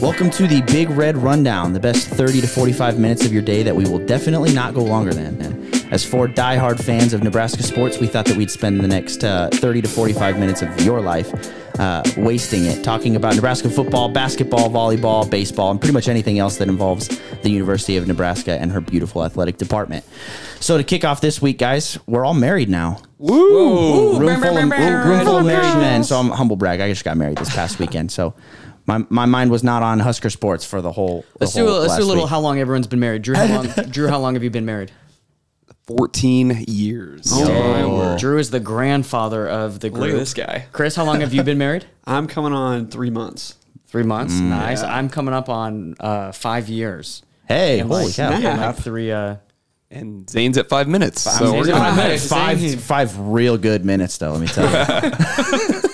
[0.00, 3.62] Welcome to the Big Red Rundown, the best 30 to 45 minutes of your day
[3.62, 5.40] that we will definitely not go longer than.
[5.40, 9.24] And as four diehard fans of Nebraska sports, we thought that we'd spend the next
[9.24, 11.32] uh, 30 to 45 minutes of your life
[11.80, 16.58] uh, wasting it talking about Nebraska football, basketball, volleyball, baseball, and pretty much anything else
[16.58, 17.08] that involves
[17.42, 20.04] the University of Nebraska and her beautiful athletic department.
[20.60, 23.00] So to kick off this week, guys, we're all married now.
[23.18, 24.18] Woo!
[24.18, 26.04] Room full, of, room full of married men.
[26.04, 26.80] So I'm humble brag.
[26.80, 28.12] I just got married this past weekend.
[28.12, 28.34] So
[28.86, 31.22] my, my mind was not on Husker sports for the whole.
[31.38, 32.30] The Let's do a, let's do a little week.
[32.30, 33.22] how long everyone's been married.
[33.22, 33.66] Drew, how long?
[33.90, 34.92] Drew, how long have you been married?
[35.86, 37.28] 14 years.
[37.32, 38.16] Oh.
[38.18, 40.02] Drew is the grandfather of the group.
[40.02, 40.66] Look at this guy.
[40.72, 41.84] Chris, how long have you been married?
[42.04, 43.54] I'm coming on three months.
[43.86, 44.34] Three months.
[44.34, 44.48] Mm.
[44.48, 44.82] nice.
[44.82, 47.22] I'm coming up on uh, five years.
[47.46, 48.32] Hey, And holy like, cow!
[48.32, 49.12] and like three.
[49.12, 49.36] Uh,
[49.92, 51.22] And Zane's at five minutes.
[51.22, 52.74] so Zane's we're at gonna, five Five, minutes.
[52.84, 54.32] five, five real good minutes, though.
[54.32, 55.80] Let me tell you.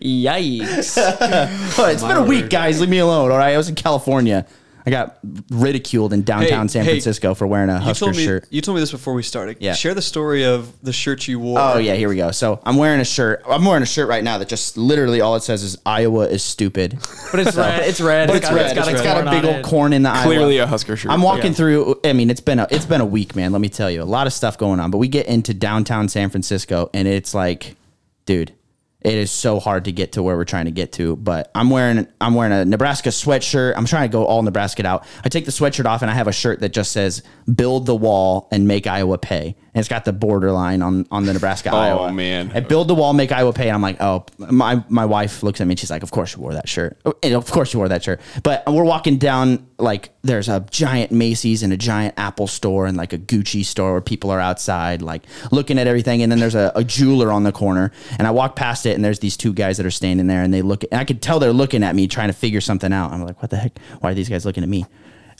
[0.00, 0.96] yikes!
[1.76, 2.80] But it's been a week, guys.
[2.80, 3.30] Leave me alone.
[3.30, 3.54] All right.
[3.54, 4.46] I was in California.
[4.86, 5.18] I got
[5.50, 8.46] ridiculed in downtown Hey, San hey, Francisco for wearing a You Husker told me shirt.
[8.50, 9.56] you told me this before we started.
[9.58, 9.72] Yeah.
[9.72, 11.58] Share the story of the shirt you wore.
[11.58, 12.30] Oh yeah, here we go.
[12.32, 13.42] So I'm wearing a shirt.
[13.48, 16.42] I'm wearing a shirt right now that just literally all it says is Iowa is
[16.44, 16.98] stupid.
[17.32, 17.88] But it's red.
[17.88, 18.26] It's red.
[18.26, 18.76] But it's got- red.
[18.76, 19.64] got it's a got a big old it.
[19.64, 20.24] corn in the Iowa.
[20.26, 21.10] Clearly a Husker shirt.
[21.10, 21.56] I'm walking Yeah.
[21.56, 22.00] through.
[22.04, 23.52] I mean, it's been a it's been a week, man.
[23.52, 24.90] Let me tell you, a lot of stuff going on.
[24.90, 27.74] But we get into downtown San Francisco, and it's like,
[28.26, 28.52] dude,
[29.04, 31.14] it is so hard to get to where we're trying to get to.
[31.16, 33.74] But I'm wearing I'm wearing a Nebraska sweatshirt.
[33.76, 35.06] I'm trying to go all Nebraska out.
[35.24, 37.22] I take the sweatshirt off, and I have a shirt that just says
[37.54, 41.32] "Build the wall and make Iowa pay," and it's got the borderline on on the
[41.32, 42.00] Nebraska oh, Iowa.
[42.02, 42.52] Oh man.
[42.54, 43.68] And build the wall, make Iowa pay.
[43.68, 46.36] And I'm like, oh, my my wife looks at me and she's like, of course
[46.36, 46.96] you wore that shirt.
[47.04, 48.20] Oh, and of course you wore that shirt.
[48.44, 52.96] But we're walking down like there's a giant Macy's and a giant Apple store and
[52.96, 56.22] like a Gucci store where people are outside like looking at everything.
[56.22, 57.90] And then there's a, a jeweler on the corner.
[58.16, 60.54] And I walk past it and there's these two guys that are standing there and
[60.54, 63.10] they look and I could tell they're looking at me trying to figure something out.
[63.10, 63.76] I'm like, what the heck?
[63.98, 64.86] Why are these guys looking at me?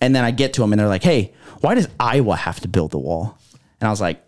[0.03, 2.69] And then I get to them and they're like, hey, why does Iowa have to
[2.69, 3.39] build the wall?
[3.81, 4.24] And I was like,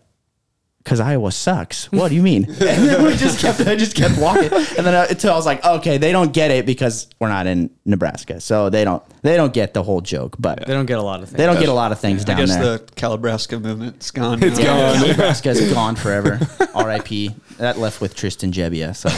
[0.87, 1.91] because Iowa sucks.
[1.91, 2.45] What do you mean?
[2.47, 5.45] and then we just kept, I just kept walking, and then I, until I was
[5.45, 9.35] like, okay, they don't get it because we're not in Nebraska, so they don't, they
[9.35, 10.37] don't get the whole joke.
[10.39, 11.37] But They don't get a lot of things.
[11.37, 12.77] they don't get a lot of things I down guess there.
[12.77, 14.41] the Calibraska movement's gone.
[14.41, 14.93] It's now.
[14.93, 15.07] gone.
[15.09, 16.39] Nebraska's gone forever.
[16.73, 17.35] R.I.P.
[17.57, 18.95] That left with Tristan Gebbia.
[18.95, 19.09] So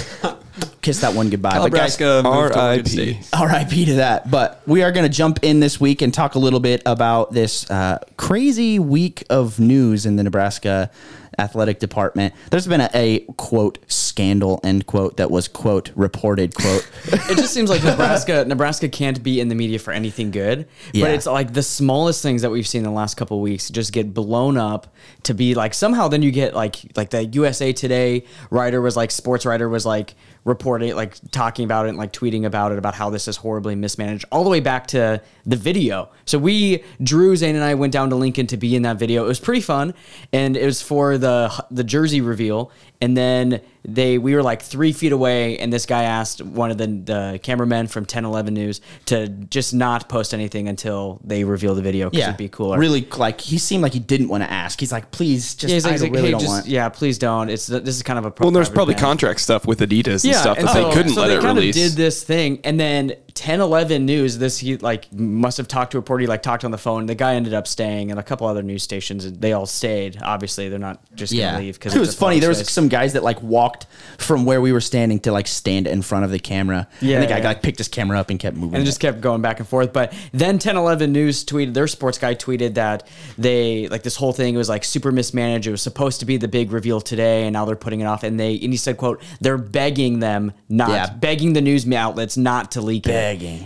[0.81, 1.59] kiss that one goodbye.
[1.59, 3.19] But guys, to R.I.P..
[3.39, 4.31] RIP to that.
[4.31, 7.31] But we are going to jump in this week and talk a little bit about
[7.31, 10.89] this uh, crazy week of news in the Nebraska
[11.39, 12.33] athletic department.
[12.51, 16.89] There's been a, a quote scandal end quote that was quote reported quote.
[17.05, 20.67] it just seems like Nebraska Nebraska can't be in the media for anything good.
[20.93, 21.05] Yeah.
[21.05, 23.69] But it's like the smallest things that we've seen in the last couple of weeks
[23.69, 27.73] just get blown up to be like somehow then you get like like the USA
[27.73, 32.13] Today writer was like sports writer was like reporting like talking about it and like
[32.13, 35.55] tweeting about it about how this is horribly mismanaged all the way back to the
[35.55, 36.09] video.
[36.25, 39.25] So we Drew Zane and I went down to Lincoln to be in that video.
[39.25, 39.93] It was pretty fun
[40.31, 42.71] and it was for the the jersey reveal
[43.01, 46.77] and then they we were like three feet away and this guy asked one of
[46.77, 51.81] the, the cameramen from 1011 news to just not post anything until they reveal the
[51.81, 54.51] video because yeah, it'd be cooler Really, like he seemed like he didn't want to
[54.51, 54.79] ask.
[54.79, 56.65] He's like, please, just yeah, like, I like, really hey, don't just, want.
[56.67, 59.05] yeah please don't it's this is kind of a well, there's probably band.
[59.05, 61.77] contract stuff with Adidas and stuff that they couldn't so let they it kind release.
[61.77, 64.37] Of did this thing, and then 10, 11 News.
[64.37, 66.19] This he like must have talked to a reporter.
[66.21, 67.05] He like talked on the phone.
[67.05, 69.23] The guy ended up staying, and a couple other news stations.
[69.23, 70.19] and They all stayed.
[70.21, 72.41] Obviously, they're not just Yeah, gonna leave because it was funny.
[72.41, 73.85] There was some guys that like walked
[74.17, 76.89] from where we were standing to like stand in front of the camera.
[76.99, 77.47] Yeah, and the guy yeah.
[77.47, 78.75] like picked his camera up and kept moving.
[78.75, 79.93] and it just kept going back and forth.
[79.93, 83.07] But then 10, 11 News tweeted, their sports guy tweeted that
[83.37, 85.65] they, like this whole thing was like super mismanaged.
[85.65, 88.23] It was supposed to be the big reveal today, and now they're putting it off.
[88.23, 91.09] And they, and he said, quote, they're begging them not, Yeah.
[91.13, 93.11] begging the news outlets not to leak it.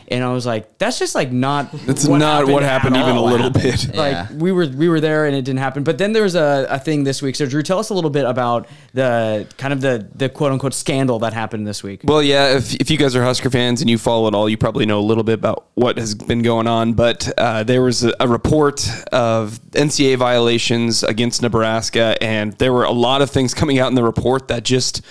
[0.08, 1.72] And I was like, that's just like not.
[1.86, 3.30] That's not what happened at even a all.
[3.30, 3.64] little bit.
[3.94, 4.28] Yeah.
[4.30, 5.84] Like we were we were there and it didn't happen.
[5.84, 7.36] But then there was a, a thing this week.
[7.36, 10.74] So Drew, tell us a little bit about the kind of the the quote unquote
[10.74, 12.02] scandal that happened this week.
[12.04, 14.58] Well, yeah, if, if you guys are Husker fans and you follow it all, you
[14.58, 16.94] probably know a little bit about what has been going on.
[16.94, 22.86] But uh, there was a, a report of NCAA violations against Nebraska, and there were
[22.86, 25.02] a lot of things coming out in the report that just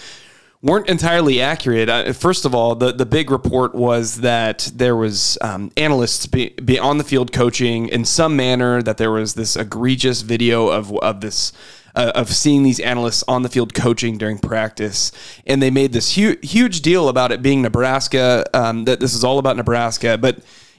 [0.62, 2.14] weren't entirely accurate.
[2.17, 6.79] First of all, the, the big report was that there was um, analysts be, be
[6.79, 11.20] on the field coaching in some manner, that there was this egregious video of, of
[11.20, 11.53] this
[11.94, 15.12] uh, of seeing these analysts on the field coaching during practice,
[15.47, 18.47] and they made this huge huge deal about it being Nebraska.
[18.55, 20.38] Um, that this is all about Nebraska, but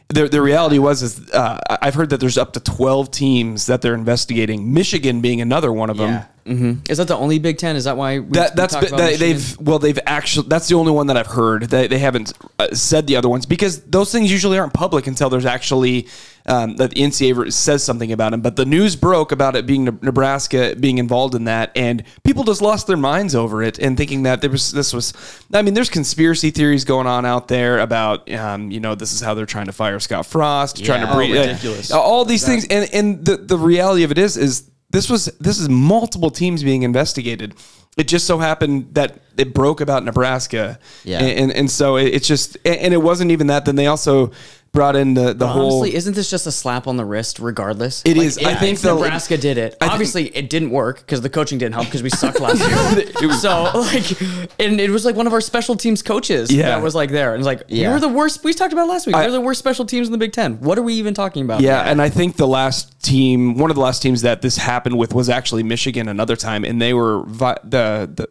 [0.10, 3.82] the, the reality was is uh, I've heard that there's up to 12 teams that
[3.82, 4.74] they're investigating.
[4.74, 6.10] Michigan being another one of them.
[6.46, 6.74] Yeah.
[6.90, 7.76] Is that the only Big Ten?
[7.76, 9.28] Is that why we, That we that's talk been- about they, Michigan?
[9.38, 11.64] they've well they've actually that's the only one that I've heard.
[11.70, 15.30] They, they haven't uh, said the other ones because those things usually aren't public until
[15.30, 16.08] there's actually
[16.46, 18.42] um, that the NCAA says something about them.
[18.42, 22.62] But the news broke about it being Nebraska being involved in that, and people just
[22.62, 25.14] lost their minds over it and thinking that there was this was.
[25.54, 29.22] I mean, there's conspiracy theories going on out there about um, you know this is
[29.22, 31.16] how they're trying to fire Scott Frost, trying to Yeah.
[31.16, 31.92] breed Oh, ridiculous.
[31.94, 35.26] uh, all these things, and and the the reality of it is is this was
[35.40, 37.56] this is multiple teams being investigated.
[37.98, 41.20] It just so happened that it broke about Nebraska, Yeah.
[41.20, 43.66] and and, and so it, it's just and and it wasn't even that.
[43.66, 44.32] Then they also
[44.74, 45.80] brought in the the whole.
[45.82, 48.02] Honestly, isn't this just a slap on the wrist regardless?
[48.06, 48.38] It It is.
[48.40, 49.76] I think the- Nebraska did it.
[49.80, 52.60] Think- Obviously, it didn't work because the coaching didn't help because we sucked last
[53.22, 53.32] year.
[53.34, 54.20] so, like,
[54.60, 56.70] and it was like one of our special teams coaches Yeah.
[56.70, 57.34] that was like there.
[57.34, 57.92] And it's like, Yeah.
[57.92, 58.44] you're the worst.
[58.44, 59.16] We talked about it last week.
[59.16, 60.60] You're the worst special teams in the Big Ten.
[60.60, 61.62] What are we even talking about?
[61.62, 64.98] Yeah, and I think the last team, one of the last teams that this happened
[64.98, 66.10] with, was actually Michigan.
[66.10, 68.28] Another time, and they were vi- the the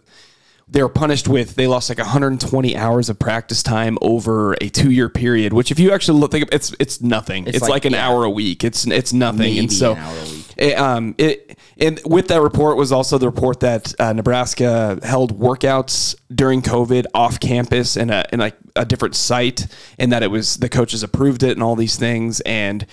[0.72, 4.90] they were punished with they lost like 120 hours of practice time over a two
[4.90, 5.52] year period.
[5.52, 7.46] Which, if you actually look, think of, it's it's nothing.
[7.46, 8.08] It's, It's like, like, an yeah.
[8.08, 8.64] hour a week.
[8.64, 9.40] It's it's nothing.
[9.40, 10.54] Maybe and so an hour a week.
[10.56, 15.38] it, um, it and with that report was also the report that uh, Nebraska held
[15.38, 19.66] workouts during COVID off campus in a in like a different site,
[19.98, 22.86] and that it was the coaches approved it and all these things and.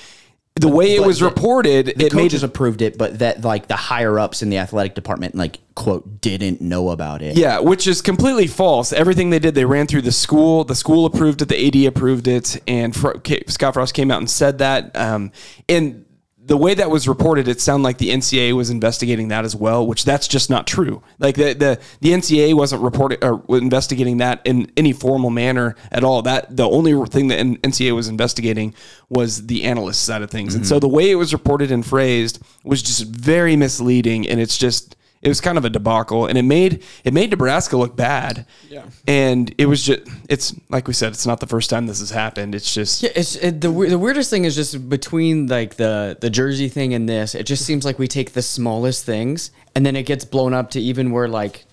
[0.61, 3.67] The way it was reported, The it made coaches it, approved it, but that like
[3.67, 7.37] the higher ups in the athletic department, like quote, didn't know about it.
[7.37, 8.91] yeah, which is completely false.
[8.91, 10.63] Everything they did, they ran through the school.
[10.63, 11.45] The school approved it.
[11.49, 14.95] The AD approved it, and Fro- Scott Frost came out and said that.
[14.95, 15.31] Um,
[15.67, 16.05] and
[16.49, 19.85] the way that was reported, it sounded like the NCAA was investigating that as well,
[19.85, 21.03] which that's just not true.
[21.19, 25.75] Like the the, the NCAA wasn't reporting or uh, investigating that in any formal manner
[25.91, 26.23] at all.
[26.23, 28.73] That the only thing that NCAA was investigating
[29.09, 30.79] was the analyst side of things, and so mm-hmm.
[30.79, 35.27] the way it was reported and phrased was just very misleading, and it's just it
[35.27, 38.45] was kind of a debacle, and it made it made Nebraska look bad.
[38.69, 38.85] Yeah.
[39.07, 42.11] and it was just it's like we said, it's not the first time this has
[42.11, 42.55] happened.
[42.55, 46.29] It's just Yeah, it's it, the the weirdest thing is just between like the the
[46.29, 47.35] jersey thing and this.
[47.35, 50.71] It just seems like we take the smallest things and then it gets blown up
[50.71, 51.65] to even where like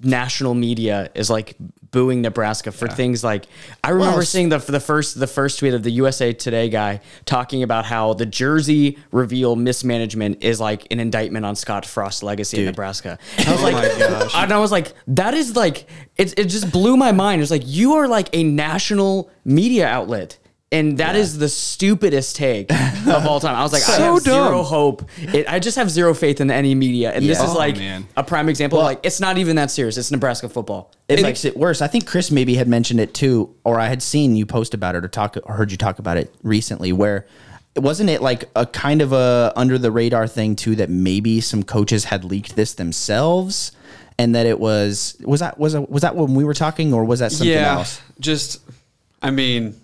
[0.00, 1.56] national media is like
[1.92, 3.46] booing Nebraska for things like
[3.84, 7.00] I remember Well, seeing the the first the first tweet of the USA Today guy
[7.26, 12.58] talking about how the jersey reveal mismanagement is like an indictment on Scott Frost's legacy
[12.60, 13.18] in Nebraska.
[13.38, 14.34] Oh and I was like, my gosh.
[14.34, 15.86] and I was like, that is like
[16.16, 16.38] it.
[16.38, 17.42] It just blew my mind.
[17.42, 20.38] It's like you are like a national media outlet.
[20.72, 22.72] And that is the stupidest take
[23.06, 23.54] of all time.
[23.54, 25.08] I was like, I So have zero hope.
[25.18, 27.12] It, I just have zero faith in any media.
[27.12, 28.06] And this is Oh, like man.
[28.16, 28.78] a prime example.
[28.78, 29.98] of like, it's not even that serious.
[29.98, 30.90] It's Nebraska football.
[31.08, 31.82] It It's makes it worse.
[31.82, 34.94] I think Chris maybe had mentioned it too, or I had seen you post about
[34.94, 36.90] it or talk or heard you talk about it recently.
[36.90, 37.26] Where
[37.76, 41.62] wasn't it like a kind of a under the radar thing too that maybe some
[41.62, 43.72] coaches had leaked this themselves,
[44.18, 47.04] and that it was was that was that, was that when we were talking or
[47.04, 48.00] was that something yeah, else?
[48.20, 48.60] just
[49.22, 49.78] I mean,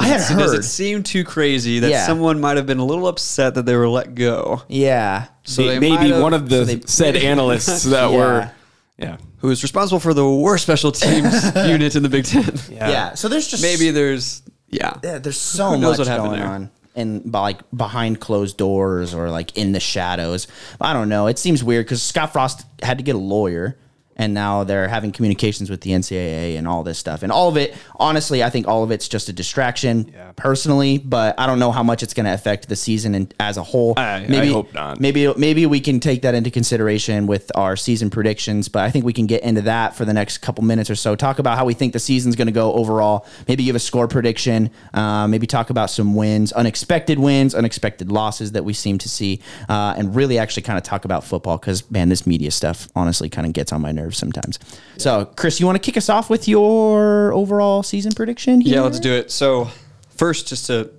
[0.00, 2.06] I had does it- Does it seem too crazy that Yeah.
[2.06, 4.62] someone might have been a little upset that they were let go?
[4.68, 5.26] Yeah.
[5.44, 8.16] So they maybe have- one of the so they- said analysts that Yeah.
[8.16, 8.50] were
[8.98, 9.16] yeah.
[9.38, 12.52] Who is responsible for the worst special teams unit in the Big Ten?
[12.70, 14.94] yeah, So there's just Maybe there's yeah.
[15.02, 16.48] Yeah, there's so Who knows much what happened going there?
[16.48, 16.70] on.
[16.96, 20.46] And by, like behind closed doors or like in the shadows.
[20.80, 21.28] I don't know.
[21.28, 23.78] It seems weird because Scott Frost had to get a lawyer
[24.20, 27.22] and now they're having communications with the NCAA and all this stuff.
[27.22, 31.38] And all of it, honestly, I think all of it's just a distraction personally, but
[31.40, 33.94] I don't know how much it's going to affect the season and as a whole.
[33.96, 34.18] I-
[34.50, 35.00] I hope not.
[35.00, 39.04] Maybe maybe we can take that into consideration with our season predictions, but I think
[39.06, 41.16] we can get into that for the next couple minutes or so.
[41.16, 43.26] Talk about how we think the season's going to go overall.
[43.48, 44.70] Maybe give a score prediction.
[44.92, 49.40] Uh, maybe talk about some wins, unexpected wins, unexpected losses that we seem to see,
[49.68, 53.28] uh, and really actually kind of talk about football because man, this media stuff honestly
[53.30, 54.58] kind of gets on my nerves sometimes.
[54.98, 58.60] So, Chris, you want to kick us off with your overall season prediction?
[58.60, 59.30] Yeah, let's do it.
[59.30, 59.68] So,
[60.10, 60.90] first, just to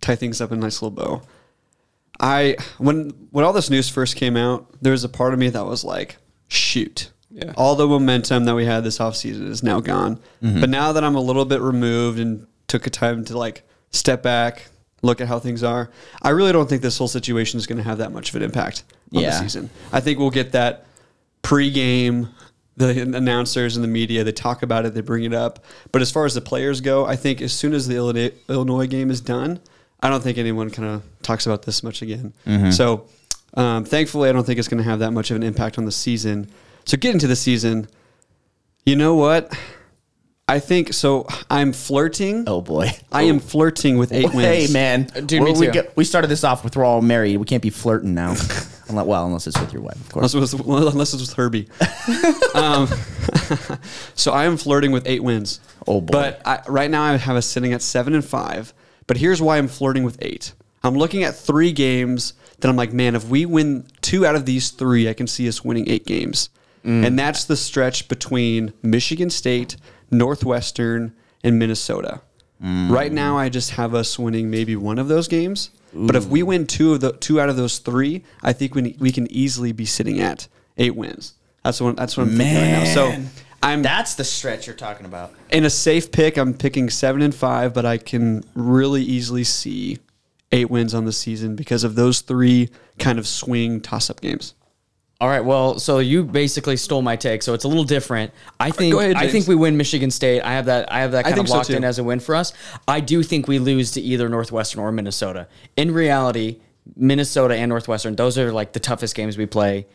[0.00, 1.22] tie things up in a nice little bow,
[2.18, 5.48] I when when all this news first came out, there was a part of me
[5.50, 6.16] that was like,
[6.48, 7.10] shoot.
[7.30, 7.52] Yeah.
[7.56, 10.16] All the momentum that we had this offseason is now gone.
[10.42, 10.60] Mm-hmm.
[10.60, 13.62] But now that I'm a little bit removed and took a time to like
[13.92, 14.66] step back,
[15.02, 15.90] look at how things are,
[16.22, 18.42] I really don't think this whole situation is going to have that much of an
[18.42, 18.82] impact
[19.14, 19.30] on Yeah.
[19.30, 19.70] the season.
[19.92, 20.86] I think we'll get that
[21.42, 22.28] pre-game
[22.76, 26.10] the announcers and the media they talk about it they bring it up but as
[26.10, 29.20] far as the players go i think as soon as the Illinois- illinois game is
[29.20, 29.60] done
[30.00, 32.32] i don't think anyone kind of talks about this much again
[32.72, 33.06] so
[33.54, 35.84] um, thankfully i don't think it's going to have that much of an impact on
[35.84, 36.48] the season
[36.86, 37.86] so getting to the season
[38.86, 39.52] you know what
[40.48, 42.90] i think so i'm flirting Oh boy.
[43.12, 44.68] i am flirting with eight wins.
[44.68, 45.72] Hey man, Dude, Well, me we, too.
[45.72, 47.36] get- we started this off with we're all married.
[47.36, 48.36] We can't be flirting now.
[48.90, 50.34] Unle- Well, unless it's with your wife, of course.
[50.34, 51.68] Unless it was, well, unless it was Herbie.
[52.54, 52.86] um,
[54.14, 55.60] so I am flirting with eight wins.
[55.86, 56.12] Oh, boy.
[56.12, 58.74] But I, right now I have us sitting at seven and five.
[59.06, 60.52] But here's why I'm flirting with eight.
[60.82, 64.46] I'm looking at three games that I'm like, man, if we win two out of
[64.46, 66.48] these three, I can see us winning eight games.
[66.84, 67.06] Mm.
[67.06, 69.76] And that's the stretch between Michigan State,
[70.10, 72.22] Northwestern, and Minnesota.
[72.62, 72.90] Mm.
[72.90, 75.70] Right now, I just have us winning maybe one of those games.
[75.92, 78.96] But if we win two of the two out of those three, I think we,
[79.00, 81.34] we can easily be sitting at eight wins.
[81.64, 82.94] That's what that's what I'm thinking right now.
[82.94, 83.14] So
[83.62, 85.32] I'm That's the stretch you're talking about.
[85.50, 86.36] in a safe pick.
[86.36, 89.98] I'm picking seven and five, but I can really easily see
[90.52, 94.54] eight wins on the season because of those three kind of swing toss up games.
[95.20, 95.44] All right.
[95.44, 98.32] Well, so you basically stole my take, so it's a little different.
[98.58, 100.40] I think Go ahead, I think we win Michigan State.
[100.40, 100.90] I have that.
[100.90, 102.54] I have that I kind think of so, locked in as a win for us.
[102.88, 105.46] I do think we lose to either Northwestern or Minnesota.
[105.76, 106.60] In reality,
[106.96, 109.86] Minnesota and Northwestern, those are like the toughest games we play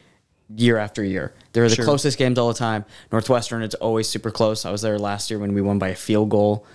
[0.55, 1.33] year after year.
[1.53, 1.85] They're the Sure.
[1.85, 2.85] closest games all the time.
[3.11, 4.63] Northwestern, it's always super close.
[4.63, 6.67] I was there last year when we won by a field goal.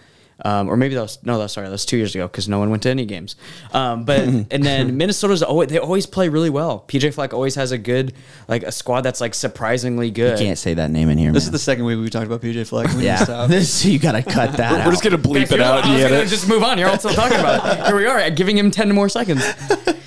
[0.44, 2.58] Um, or maybe that was no, that was sorry, that's two years ago because no
[2.58, 3.36] one went to any games.
[3.72, 4.20] Um, but
[4.50, 6.84] and then Minnesota's always they always play really well.
[6.88, 8.14] PJ Fleck always has a good
[8.48, 10.38] like a squad that's like surprisingly good.
[10.38, 11.32] You can't say that name in here.
[11.32, 11.48] This man.
[11.48, 12.92] is the second week we talked about PJ Fleck.
[12.94, 13.16] We yeah.
[13.24, 13.50] stop.
[13.60, 14.86] This you gotta cut that out.
[14.86, 15.84] We're just gonna bleep Guys, it out.
[15.84, 16.78] I and was gonna just move on.
[16.78, 17.86] You're all still talking about it.
[17.86, 19.44] Here we are, giving him ten more seconds.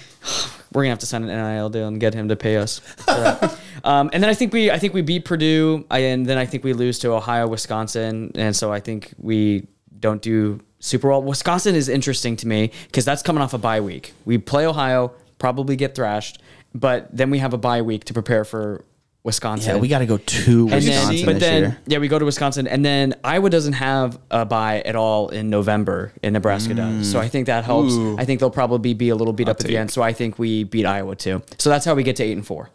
[0.73, 2.79] We're gonna have to sign an NIL deal and get him to pay us.
[2.79, 3.59] for that.
[3.83, 6.47] um, and then I think we, I think we beat Purdue, I- and then I
[6.47, 9.67] think we lose to Ohio, Wisconsin, and so I think we
[10.03, 11.23] don't do super well.
[11.23, 14.13] Wisconsin is interesting to me because that's coming off a bye week.
[14.25, 16.41] We play Ohio, probably get thrashed,
[16.75, 18.83] but then we have a bye week to prepare for
[19.23, 19.75] Wisconsin.
[19.75, 21.77] yeah, we gotta go to And Wisconsin then, but then, year.
[21.87, 25.49] yeah, we go to Wisconsin, and then Iowa doesn't have a bye at all in
[25.49, 27.09] November, and Nebraska does.
[27.09, 27.93] So I think that helps.
[27.93, 28.17] Ooh.
[28.19, 29.89] I think they'll probably be a little beat up at the end.
[29.89, 31.41] So I think we beat Iowa too.
[31.57, 32.69] So that's how we get to eight and four.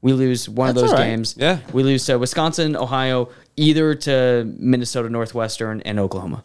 [0.00, 1.04] We lose one of those right.
[1.04, 1.36] games.
[1.38, 1.60] Yeah.
[1.72, 6.42] we lose to Wisconsin, Ohio, either to Minnesota Northwestern and Oklahoma.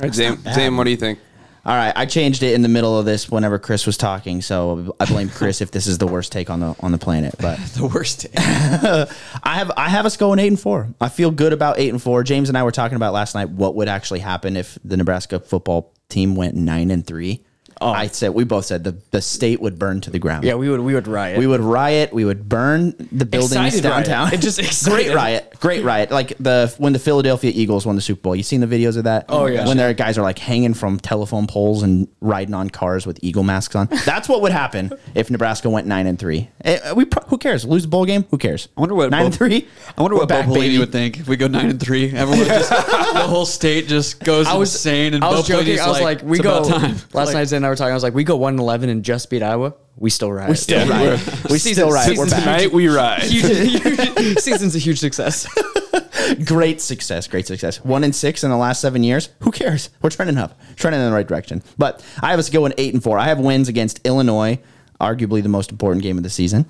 [0.00, 1.18] All right, Zam, Zam, what do you think?
[1.64, 4.96] All right, I changed it in the middle of this whenever Chris was talking, so
[4.98, 7.36] I blame Chris if this is the worst take on the on the planet.
[7.38, 8.22] But the worst.
[8.22, 8.32] Take.
[8.36, 9.06] I
[9.44, 10.88] have I have us going eight and four.
[11.00, 12.24] I feel good about eight and four.
[12.24, 15.38] James and I were talking about last night what would actually happen if the Nebraska
[15.38, 17.44] football team went nine and three.
[17.90, 20.44] I said we both said the the state would burn to the ground.
[20.44, 21.38] Yeah, we would we would riot.
[21.38, 22.12] We would riot.
[22.12, 24.06] We would burn the buildings Excited riot.
[24.06, 24.32] downtown.
[24.34, 26.10] It just great riot, great riot.
[26.10, 28.36] Like the when the Philadelphia Eagles won the Super Bowl.
[28.36, 29.26] You seen the videos of that?
[29.28, 29.66] Oh, yeah.
[29.66, 33.42] When their guys are like hanging from telephone poles and riding on cars with eagle
[33.42, 33.88] masks on.
[34.04, 36.48] That's what would happen if Nebraska went nine and three.
[36.64, 37.64] Eh, We pro- who cares?
[37.64, 38.24] Lose the bowl game?
[38.30, 38.68] Who cares?
[38.76, 39.68] I wonder what nine Bo- and three.
[39.96, 42.10] I wonder what Bo back, Pelini would think if we go nine and three.
[42.12, 45.14] Everyone just the whole state just goes I was insane.
[45.14, 45.74] And I was Bo joking.
[45.76, 46.64] Pelini's I was like, we go.
[46.68, 46.96] time.
[47.12, 47.90] Last Like, night, Zay and I were talking.
[47.90, 49.74] I was like, we go one and eleven and just beat Iowa.
[49.96, 50.50] We still riot.
[50.50, 51.20] We still Yeah, riot.
[51.50, 52.08] We Season- still riot.
[52.16, 52.40] We're season's back.
[52.44, 53.22] Tonight we ride.
[53.22, 53.82] huge,
[54.18, 55.46] huge- season's a huge success.
[56.46, 57.26] Great success.
[57.28, 57.84] Great success.
[57.84, 59.28] One and six in the last seven years.
[59.40, 59.90] Who cares?
[60.00, 61.62] We're trending up, trending in the right direction.
[61.76, 63.18] But I have us going eight and four.
[63.18, 64.58] I have wins against Illinois,
[65.00, 66.64] arguably the most important game of the season.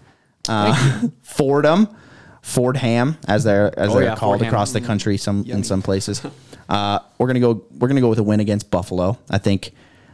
[0.49, 1.89] Uh, Fordham,
[2.41, 4.49] Fordham, as they're as Oh, they're yeah, called Fordham.
[4.49, 6.23] across the country, some in some places.
[6.69, 7.65] Uh, we're gonna go.
[7.79, 9.19] We're gonna go with a win against Buffalo.
[9.31, 9.73] I think.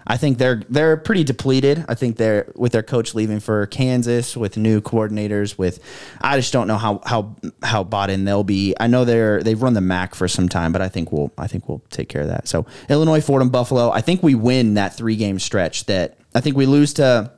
[0.09, 1.85] I think they're they're pretty depleted.
[1.89, 5.59] I think they're with their coach leaving for Kansas with new coordinators.
[5.59, 5.81] With
[6.21, 8.75] I just don't know how how how bought in they'll be.
[8.81, 11.47] I know they're they've run the MAC for some time, but I think we'll I
[11.47, 12.49] think we'll take care of that.
[12.49, 13.91] So Illinois, Fordham, Buffalo.
[13.91, 15.85] I think we win that three game stretch.
[15.87, 17.33] That I think we lose to.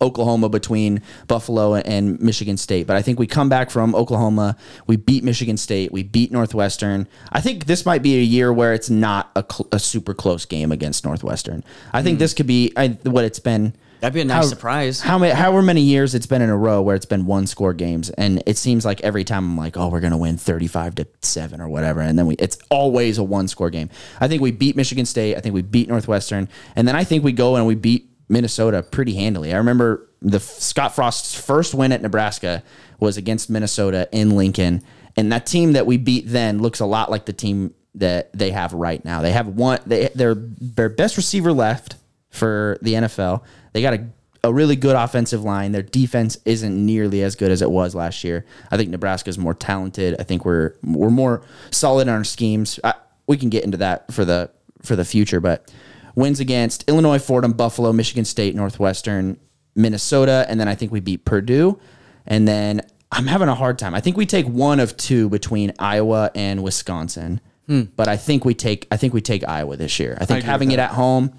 [0.00, 2.86] Oklahoma between Buffalo and Michigan State.
[2.86, 7.08] But I think we come back from Oklahoma, we beat Michigan State, we beat Northwestern.
[7.32, 10.44] I think this might be a year where it's not a, cl- a super close
[10.44, 11.64] game against Northwestern.
[11.92, 12.20] I think hmm.
[12.20, 13.74] this could be I, what it's been.
[14.04, 15.00] That'd be a nice surprise.
[15.00, 17.72] How many, however many years it's been in a row where it's been one score
[17.72, 21.06] games, and it seems like every time I'm like, oh, we're gonna win 35 to
[21.22, 23.88] seven or whatever, and then we it's always a one score game.
[24.20, 25.38] I think we beat Michigan State.
[25.38, 28.82] I think we beat Northwestern, and then I think we go and we beat Minnesota
[28.82, 29.54] pretty handily.
[29.54, 32.62] I remember the Scott Frost's first win at Nebraska
[33.00, 34.82] was against Minnesota in Lincoln,
[35.16, 38.50] and that team that we beat then looks a lot like the team that they
[38.50, 39.22] have right now.
[39.22, 41.96] They have one they their their best receiver left
[42.28, 43.42] for the NFL.
[43.72, 44.06] They got a
[44.44, 45.72] a really good offensive line.
[45.72, 48.44] Their defense isn't nearly as good as it was last year.
[48.70, 50.16] I think Nebraska's more talented.
[50.18, 52.78] I think we're we're more solid in our schemes.
[52.84, 52.94] I,
[53.26, 54.50] we can get into that for the
[54.82, 55.72] for the future, but
[56.14, 59.38] wins against Illinois, Fordham, Buffalo, Michigan State, Northwestern,
[59.74, 61.78] Minnesota, and then I think we beat Purdue.
[62.26, 63.94] And then I'm having a hard time.
[63.94, 67.40] I think we take one of two between Iowa and Wisconsin.
[67.66, 70.18] But I think we take I think we take Iowa this year.
[70.20, 71.32] I think agree having it at home,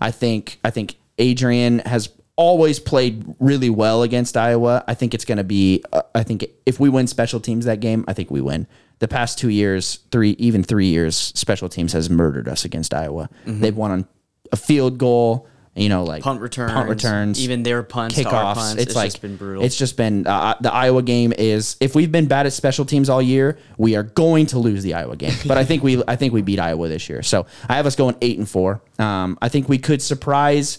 [0.00, 4.84] I think I think Adrian has always played really well against Iowa.
[4.86, 5.82] I think it's going to be.
[5.92, 8.66] Uh, I think if we win special teams that game, I think we win.
[9.00, 13.28] The past two years, three even three years, special teams has murdered us against Iowa.
[13.60, 14.06] They've won on
[14.52, 15.48] a field goal.
[15.74, 18.54] You know, like Punt returns, punt returns, even their punts kickoffs.
[18.56, 18.72] punts.
[18.74, 19.64] It's, It's like just been brutal.
[19.64, 21.76] It's just been uh, the Iowa game is.
[21.80, 24.92] If we've been bad at special teams all year, we are going to lose the
[24.92, 25.32] Iowa game.
[25.46, 27.22] But I think we, I think we beat Iowa this year.
[27.22, 28.82] So I have us going eight and four.
[28.98, 30.76] Um, I think we could surprise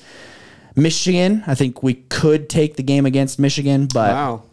[0.76, 1.44] Michigan.
[1.48, 4.44] I think we could take the game against Michigan, but Wow.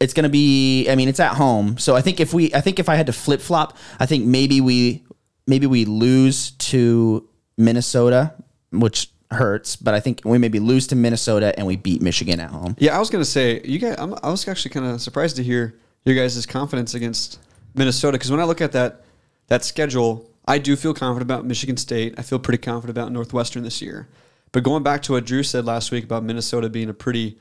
[0.00, 0.88] it's going to be.
[0.88, 3.06] I mean, it's at home, so I think if we, I think if I had
[3.06, 5.04] to flip flop, I think maybe we,
[5.46, 8.34] maybe we lose to Minnesota,
[8.70, 9.76] which hurts.
[9.76, 12.76] But I think we maybe lose to Minnesota and we beat Michigan at home.
[12.78, 13.96] Yeah, I was gonna say you guys.
[13.98, 17.38] I'm, I was actually kind of surprised to hear your guys' confidence against
[17.74, 19.04] Minnesota because when I look at that
[19.48, 22.14] that schedule, I do feel confident about Michigan State.
[22.18, 24.08] I feel pretty confident about Northwestern this year.
[24.52, 27.38] But going back to what Drew said last week about Minnesota being a pretty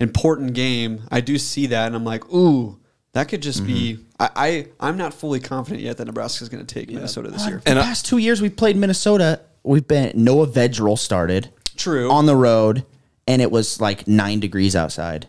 [0.00, 2.78] important game, I do see that, and I'm like, ooh,
[3.12, 3.94] that could just be.
[3.94, 4.02] Mm-hmm.
[4.20, 7.44] I, I I'm not fully confident yet that Nebraska is going to take Minnesota this
[7.44, 7.58] uh, year.
[7.64, 9.40] The And I- past two years we've played Minnesota.
[9.62, 12.10] We've been Noah Vedral started True.
[12.10, 12.84] on the road,
[13.26, 15.26] and it was like nine degrees outside,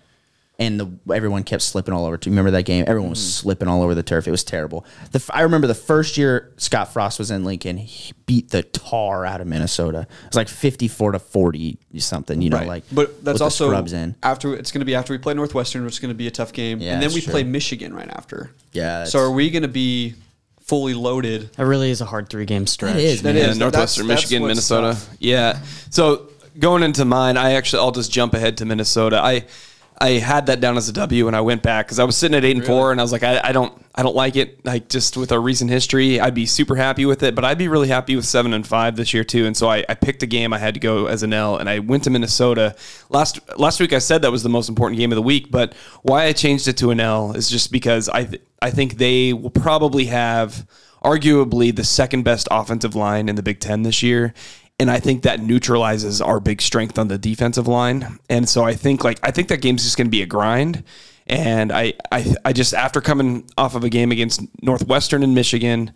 [0.57, 2.17] and the everyone kept slipping all over.
[2.17, 2.85] Do you remember that game?
[2.87, 3.41] Everyone was mm-hmm.
[3.41, 4.27] slipping all over the turf.
[4.27, 4.85] It was terrible.
[5.11, 8.63] The f- I remember the first year Scott Frost was in Lincoln, he beat the
[8.63, 10.07] tar out of Minnesota.
[10.09, 12.41] It was like fifty four to forty something.
[12.41, 14.15] You know, like but that's the also scrubs in.
[14.23, 16.31] after it's going to be after we play Northwestern, which is going to be a
[16.31, 17.31] tough game, Yeah, and then that's we true.
[17.31, 18.51] play Michigan right after.
[18.71, 20.13] Yeah, So are we going to be
[20.69, 21.51] fully loaded?
[21.53, 22.95] That really is a hard three game stretch.
[22.95, 23.35] It is, That.
[23.35, 23.57] Yeah, is.
[23.57, 24.87] Northwestern That's- that's Michigan, what's Minnesota.
[24.93, 25.09] tough.
[25.19, 25.59] Yeah.
[25.89, 29.19] So going into mine, I actually I'll just jump ahead to Minnesota.
[29.21, 29.45] I
[30.01, 32.37] I had that down as a W and I went back because I was sitting
[32.37, 34.65] at eight and four and I was like I, I don't I don't like it
[34.65, 37.67] like just with our recent history I'd be super happy with it but I'd be
[37.67, 40.27] really happy with seven and five this year too and so I, I picked a
[40.27, 42.75] game I had to go as an L and I went to Minnesota
[43.09, 45.73] last last week I said that was the most important game of the week but
[46.03, 49.33] why I changed it to an L is just because I th- I think they
[49.33, 50.65] will probably have
[51.03, 54.33] arguably the second best offensive line in the Big Ten this year.
[54.79, 58.19] And I think that neutralizes our big strength on the defensive line.
[58.29, 60.83] And so I think like I think that game's just gonna be a grind.
[61.29, 65.93] And I I, I just after coming off of a game against Northwestern and Michigan,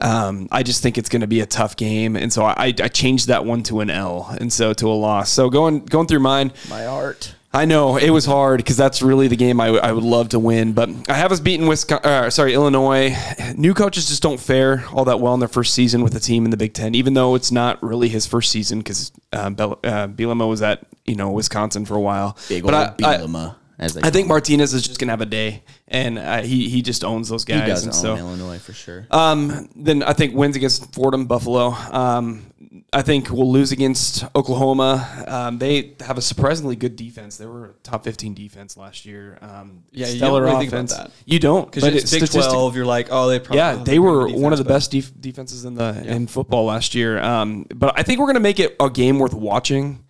[0.00, 2.88] um, I just think it's going to be a tough game, and so I, I
[2.88, 5.30] changed that one to an L, and so to a loss.
[5.30, 7.34] So going going through mine, My art.
[7.52, 10.28] I know it was hard because that's really the game I, w- I would love
[10.30, 10.72] to win.
[10.72, 12.08] But I have us beating Wisconsin.
[12.08, 13.16] Uh, sorry, Illinois.
[13.56, 16.44] New coaches just don't fare all that well in their first season with a team
[16.44, 19.80] in the Big Ten, even though it's not really his first season because uh, Bel-
[19.82, 22.38] uh, Bielema was at you know Wisconsin for a while.
[22.48, 25.26] Big but old I, I, Bielema, as I think Martinez is just gonna have a
[25.26, 27.58] day, and uh, he he just owns those him.
[27.58, 27.66] guys.
[27.66, 29.06] he does and own so Illinois for sure.
[29.10, 31.70] um, then I think wins against Fordham, Buffalo.
[31.90, 32.46] Um,
[32.92, 35.24] I think we'll lose against Oklahoma.
[35.26, 37.36] Um, they have a surprisingly good defense.
[37.36, 39.38] They were a top 15 defense last year.
[39.40, 41.10] Um, Yeah, you don't really think about that.
[41.24, 42.76] You don't, Because but it's it's Big statistic- Twelve.
[42.76, 45.12] You're like, oh, they probably Yeah, have they were good one of the best def-
[45.20, 47.20] defenses in the in football last year.
[47.20, 50.04] Um, but I think we're gonna make it a game worth watching.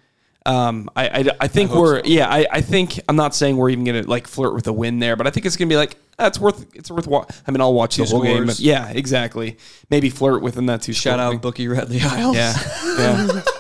[0.46, 2.07] Um, I, I, I think hope we're so.
[2.11, 4.98] yeah I, I think I'm not saying we're even gonna like flirt with a win
[4.98, 7.07] there, but I think it's gonna be like that's worth it's worth.
[7.07, 8.46] Wa- I mean, I'll watch the Two whole game.
[8.46, 9.59] but Yeah, exactly.
[9.90, 10.92] Maybe flirt within that two.
[10.92, 11.40] Shout out thing.
[11.40, 12.37] Bookie Radley-Hiles.
[12.37, 12.55] Yeah,
[12.98, 13.42] yeah.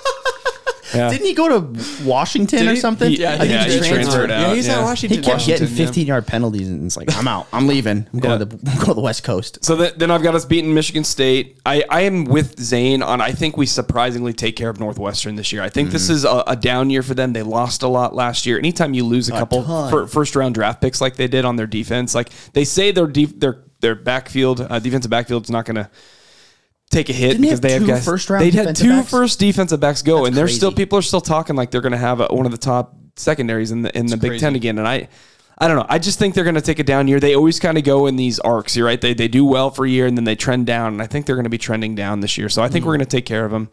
[0.94, 1.08] yeah.
[1.10, 3.10] Didn't he go to Washington or something?
[3.10, 3.94] He- I think yeah, he he transferred.
[3.94, 4.40] transferred out.
[4.48, 4.72] Yeah, he's yeah.
[4.74, 5.22] at He Washington.
[5.22, 5.86] kept getting Washington, yeah.
[5.86, 7.46] 15 yard penalties, and it's like, I'm out.
[7.52, 8.06] I'm leaving.
[8.12, 8.46] I'm going, Yeah.
[8.46, 9.64] to, the, I'm going to the West Coast.
[9.64, 11.58] So th- then I've got us beating Michigan State.
[11.66, 13.20] I, I am with Zane on.
[13.20, 15.62] I think we surprisingly take care of Northwestern this year.
[15.62, 17.32] I think this is a, a down year for them.
[17.32, 18.58] They lost a lot last year.
[18.58, 19.90] Anytime you lose a, couple ton.
[19.90, 23.06] fir- first round draft picks like they did on their defense, like they say their
[23.06, 25.88] def- their their backfield uh, defensive backfield is not going to
[26.90, 28.04] take a hit Didn't they because have they have two guys.
[28.04, 29.10] first-round they had defensive two backs?
[29.10, 31.92] first defensive backs go, That's and they're still people are still talking like they're going
[31.92, 34.40] to have a, one of the top secondaries in the in the Big crazy.
[34.40, 34.78] Ten again.
[34.78, 35.08] And I,
[35.58, 35.86] I don't know.
[35.88, 37.20] I just think they're going to take a down year.
[37.20, 38.76] They always kind of go in these arcs.
[38.76, 39.00] You're right.
[39.00, 40.94] They they do well for a year and then they trend down.
[40.94, 42.48] And I think they're going to be trending down this year.
[42.48, 43.00] So I think we're mm-hmm.
[43.00, 43.68] going to take care of them.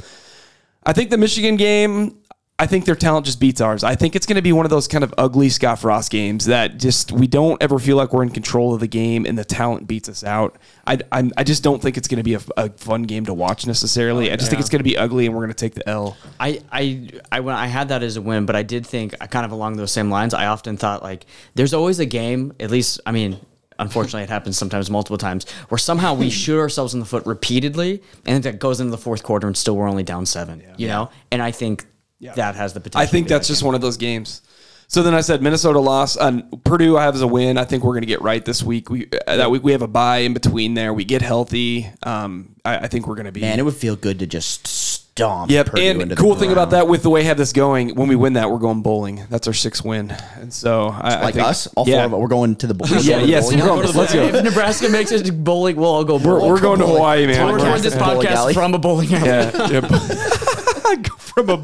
[0.86, 2.20] I think the Michigan game.
[2.60, 3.84] I think their talent just beats ours.
[3.84, 6.46] I think it's going to be one of those kind of ugly Scott Frost games
[6.46, 9.46] that just we don't ever feel like we're in control of the game and the
[9.46, 10.58] talent beats us out.
[10.88, 13.34] I, I, I just don't think it's going to be a, a fun game to
[13.36, 14.32] watch necessarily.
[14.32, 15.88] Oh, I just think it's going to be ugly and we're going to take the
[15.88, 16.17] L.
[16.39, 19.28] I, I, I, when I had that as a win, but I did think uh,
[19.28, 20.34] kind of along those same lines.
[20.34, 23.39] I often thought like there's always a game, at least, I mean,
[23.78, 28.02] unfortunately it happens sometimes multiple times where somehow we shoot ourselves in the foot repeatedly
[28.26, 31.12] and that goes into the fourth quarter and still we're only down seven, you know?
[31.32, 31.86] And I think
[32.22, 33.02] that has the potential.
[33.02, 33.68] I think that's that just game.
[33.68, 34.42] one of those games.
[34.90, 37.58] So then I said Minnesota loss and Purdue I have as a win.
[37.58, 38.90] I think we're going to get right this week.
[38.90, 40.94] We uh, that week we have a bye in between there.
[40.94, 41.90] We get healthy.
[42.04, 43.42] Um, I, I think we're going to be.
[43.42, 45.52] Man, it would feel good to just stomp.
[45.52, 45.66] Yep.
[45.66, 47.96] Purdue into and the cool thing about that with the way I have this going,
[47.96, 49.26] when we win that, we're going bowling.
[49.30, 50.12] That's our sixth win.
[50.36, 51.98] And so I, I like think- us, all yeah.
[51.98, 52.88] four of us, we're going to the bowl.
[52.88, 53.92] Yeah, yes, we're going.
[53.92, 54.24] Let's go.
[54.24, 56.50] If Nebraska makes it to bowling, we'll all go We're, bowling.
[56.50, 57.46] we're going to Hawaii, man.
[57.46, 59.28] We're We're- recording this Bowling podcast from a bowling alley.
[59.28, 59.68] Yeah.
[59.70, 59.84] yep.
[61.18, 61.62] From a.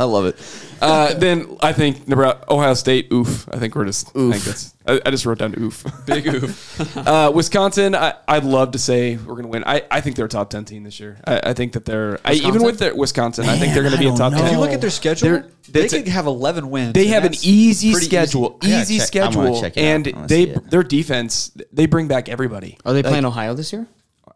[0.00, 0.36] I love it.
[0.80, 3.12] Uh, then I think Nebraska, Ohio State.
[3.12, 3.46] Oof.
[3.52, 4.08] I think we're just.
[4.16, 5.84] I, think that's, I, I just wrote down oof.
[6.06, 6.96] Big oof.
[6.96, 7.94] Uh, Wisconsin.
[7.94, 9.64] I, I'd love to say we're going to win.
[9.66, 11.18] I, I think they're a top ten team this year.
[11.26, 13.46] I, I think that they're I, even with their Wisconsin.
[13.46, 14.46] I think they're going to be a I top don't ten.
[14.46, 16.94] If you look at their schedule, They're- they that's could have 11 wins.
[16.94, 18.58] They and have an that's easy pretty schedule.
[18.62, 19.84] I gotta Easy check- I wanna schedule, check it out.
[19.84, 20.70] and I wanna they see it.
[20.70, 21.52] their defense.
[21.72, 22.76] They bring back everybody.
[22.84, 23.86] Are they playing Ohio this year?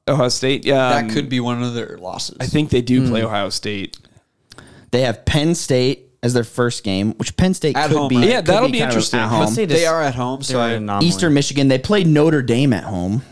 [0.06, 0.64] Ohio State.
[0.66, 2.36] Yeah, That um, could be one of their losses.
[2.38, 3.98] I think they do play Ohio State.
[4.94, 8.16] They have Penn State as their first game, which Penn State At could home, be.
[8.16, 8.28] right?
[8.28, 9.18] Yeah, could that'll be kind of interesting.
[9.18, 9.52] At Penn home.
[9.52, 11.08] State they are at home, so They're I, anomaly.
[11.08, 11.66] Eastern Michigan.
[11.66, 13.22] They play Notre Dame at home.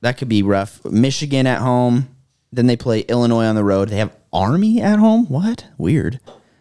[0.00, 0.84] That could be rough.
[0.84, 2.08] Michigan at home.
[2.50, 3.90] Then they play Illinois on the road.
[3.90, 5.26] They have Army at home.
[5.26, 5.68] What?
[5.78, 6.18] Weird.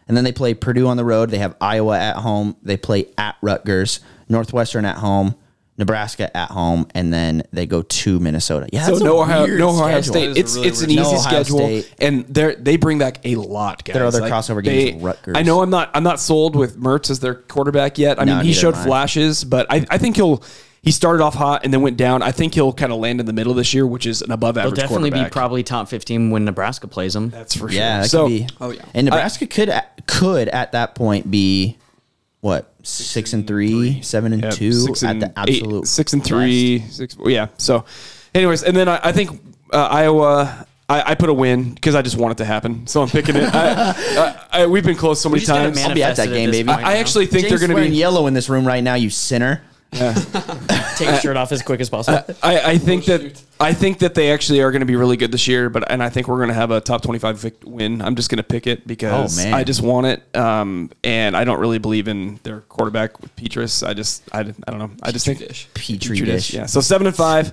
[0.07, 1.31] And then they play Purdue on the road.
[1.31, 2.55] They have Iowa at home.
[2.61, 5.33] They play at Rutgers, Northwestern at home,
[5.77, 8.67] Nebraska at home, and then they go to Minnesota.
[8.71, 10.13] Yeah, So a no Ohio, no Ohio schedule.
[10.13, 10.25] State.
[10.27, 11.57] That is a It's really it's an easy schedule.
[11.59, 11.95] No Ohio schedule, State.
[11.99, 13.93] and they they bring back a lot, guys.
[13.95, 15.35] Their other crossover games Rutgers.
[15.35, 18.19] I know I'm not I'm not sold with Mertz as their quarterback yet.
[18.19, 20.43] I No, mean, he showed flashes, but I, I think he'll
[20.83, 22.21] he started off hot and then went down.
[22.21, 24.55] I think he'll kind of land in the middle this year, which is an above
[24.55, 27.29] They'll average definitely be probably top 15 when Nebraska plays them.
[27.29, 28.01] That's for Yeah, sure.
[28.03, 28.47] that So could be.
[28.61, 28.81] Oh, yeah.
[28.93, 29.71] And Nebraska could
[30.07, 31.77] could at that point be
[32.41, 36.13] what six and three, seven and yeah, two six at and the eight- absolute six
[36.13, 37.17] and three, six.
[37.25, 37.47] Yeah.
[37.57, 37.85] So,
[38.35, 39.41] anyways, and then I, I think
[39.71, 40.67] uh, Iowa.
[40.89, 43.37] I, I put a win because I just want it to happen, so I'm picking
[43.37, 43.43] it.
[43.55, 43.95] I,
[44.51, 45.81] I, I, we've been close so many just gotta times.
[45.81, 46.67] I'll be at that game, baby.
[46.67, 46.85] point.
[46.85, 48.95] I actually think James they're going to wearing be yellow in this room right now.
[48.95, 49.63] You sinner.
[50.97, 52.23] Take your shirt off as quick as possible.
[52.43, 55.31] I, I think that I think that they actually are going to be really good
[55.31, 57.61] this year, but and I think we're going to have a top twenty five vic-
[57.65, 58.01] win.
[58.01, 59.53] I'm just going to pick it because Oh, man.
[59.53, 63.85] I just want it, um, and I don't really believe in their quarterback with Petras.
[63.87, 64.91] I just I, I don't know.
[65.01, 65.67] I just think dish.
[65.73, 66.53] Petri Petri dish.
[66.53, 66.65] Yeah.
[66.65, 67.51] So seven and five.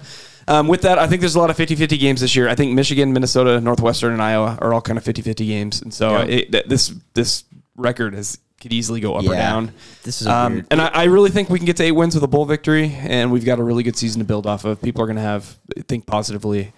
[0.49, 2.49] Um, with that, I think there's a lot of 50-50 games this year.
[2.49, 6.11] I think Michigan, Minnesota, Northwestern, and Iowa are all kind of 50-50 games, and so
[6.13, 6.25] Yeah.
[6.25, 7.45] it, th- this this
[7.77, 9.73] record has could easily go up or down.
[10.03, 12.15] This is a um, and I, I really think we can get to eight wins
[12.15, 14.81] with a bowl victory, and we've got a really good season to build off of.
[14.83, 16.73] People are going to have think positively.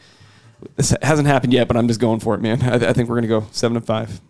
[0.77, 2.63] This hasn't happened yet, but I'm just going for it, man.
[2.63, 4.21] I, I think we're going to go seven and five.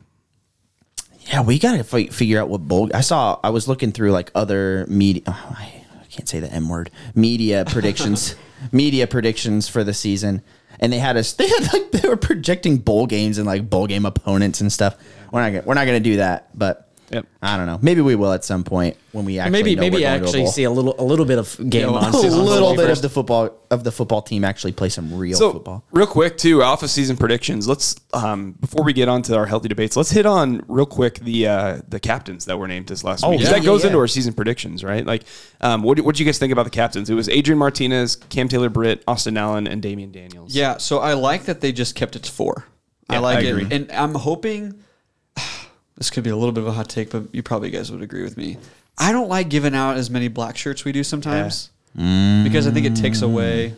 [1.26, 2.90] Yeah, we got to fi- figure out what bowl.
[2.94, 3.38] I saw.
[3.44, 5.22] I was looking through like other media.
[5.26, 6.90] Oh, I, I can't say the M word.
[7.14, 8.34] Media predictions.
[8.72, 10.42] media predictions for the season,
[10.80, 11.32] and they had us.
[11.36, 14.96] They had like they were projecting bowl games and like bowl game opponents and stuff.
[15.30, 15.50] We're not.
[15.50, 16.88] Gonna, we're not going to do that, but.
[17.12, 17.26] Yep.
[17.42, 17.78] I don't know.
[17.82, 20.24] Maybe we will at some point when we actually maybe know maybe we're going to
[20.24, 20.52] a actually bowl.
[20.52, 22.08] see a little a little bit of game Yeah, on.
[22.08, 25.36] a Susan little bit of the football of the football team actually play some real
[25.36, 25.84] So football.
[25.92, 27.68] real quick too, alpha season predictions.
[27.68, 31.18] Let's um, before we get on to our healthy debates, let's hit on real quick
[31.20, 33.40] the uh, the captains that were named this last week.
[33.40, 35.04] 'Cause yeah, that goes yeah, into our season predictions, right?
[35.04, 35.24] Like,
[35.60, 37.10] um, what what do you guys think about the captains?
[37.10, 40.54] It was Adrian Martinez, Cam Taylor Britt, Austin Allen, and Damion Daniels.
[40.54, 42.64] Yeah, so I like that they just kept it to four.
[43.10, 44.81] I like I it, and I'm hoping
[45.96, 48.02] this could be a little bit of a hot take, but you probably guys would
[48.02, 48.56] agree with me.
[48.98, 52.86] I don't like giving out as many black shirts we do sometimes because I think
[52.86, 53.74] it takes away.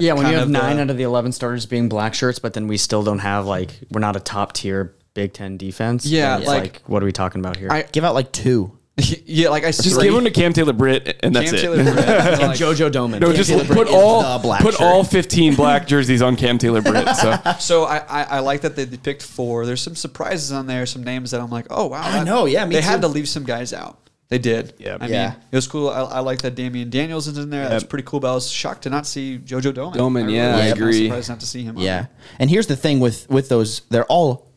[0.00, 2.38] Yeah, when you have of the- nine out of the eleven starters being black shirts,
[2.38, 6.04] but then we still don't have like we're not a top tier Big Ten defense.
[6.04, 7.68] Yeah, then it's like- what are we talking about here?
[7.70, 8.75] I Give out like two.
[9.26, 11.62] yeah, like I Just give them to Cam Taylor Britt, and that's Cam it.
[11.62, 13.20] Taylor Britt, and, like, JoJo Domann.
[13.20, 14.80] no, Yeah, just Taylor Britt put is all the black put shirt.
[14.82, 17.06] all 15 black jerseys on Cam Taylor Britt.
[17.16, 19.66] So So I, I, I like that they picked four.
[19.66, 22.64] There's some surprises on there, some names that I'm like, oh wow, that- know, yeah,
[22.64, 23.00] me they had too.
[23.02, 23.98] to leave some guys out.
[24.28, 24.72] They did.
[24.78, 24.96] Yeah.
[24.98, 25.28] I Yeah.
[25.28, 25.88] mean, it was cool.
[25.90, 27.68] I, I like that Damion Daniels is in there.
[27.68, 28.18] That's pretty cool.
[28.18, 29.94] But I was shocked to not see JoJo Domann.
[29.94, 31.04] Domann, yeah, was I agree.
[31.06, 31.76] Surprised not to see him.
[31.76, 31.96] on Yeah.
[32.02, 32.08] there.
[32.40, 34.48] And here's the thing with with those they're all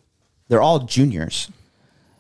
[0.48, 1.50] they're all juniors.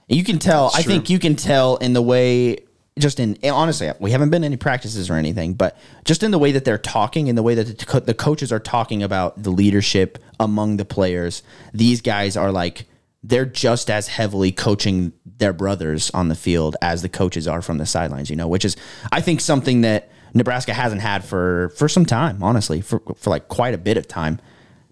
[0.09, 0.91] You can tell I true.
[0.91, 2.57] think you can tell in the way
[2.97, 6.51] just in honestly we haven't been any practices or anything but just in the way
[6.51, 9.49] that they're talking in the way that the, co- the coaches are talking about the
[9.51, 11.41] leadership among the players
[11.73, 12.85] these guys are like
[13.23, 17.77] they're just as heavily coaching their brothers on the field as the coaches are from
[17.77, 18.75] the sidelines you know which is
[19.11, 23.47] I think something that Nebraska hasn't had for for some time honestly for for like
[23.47, 24.41] quite a bit of time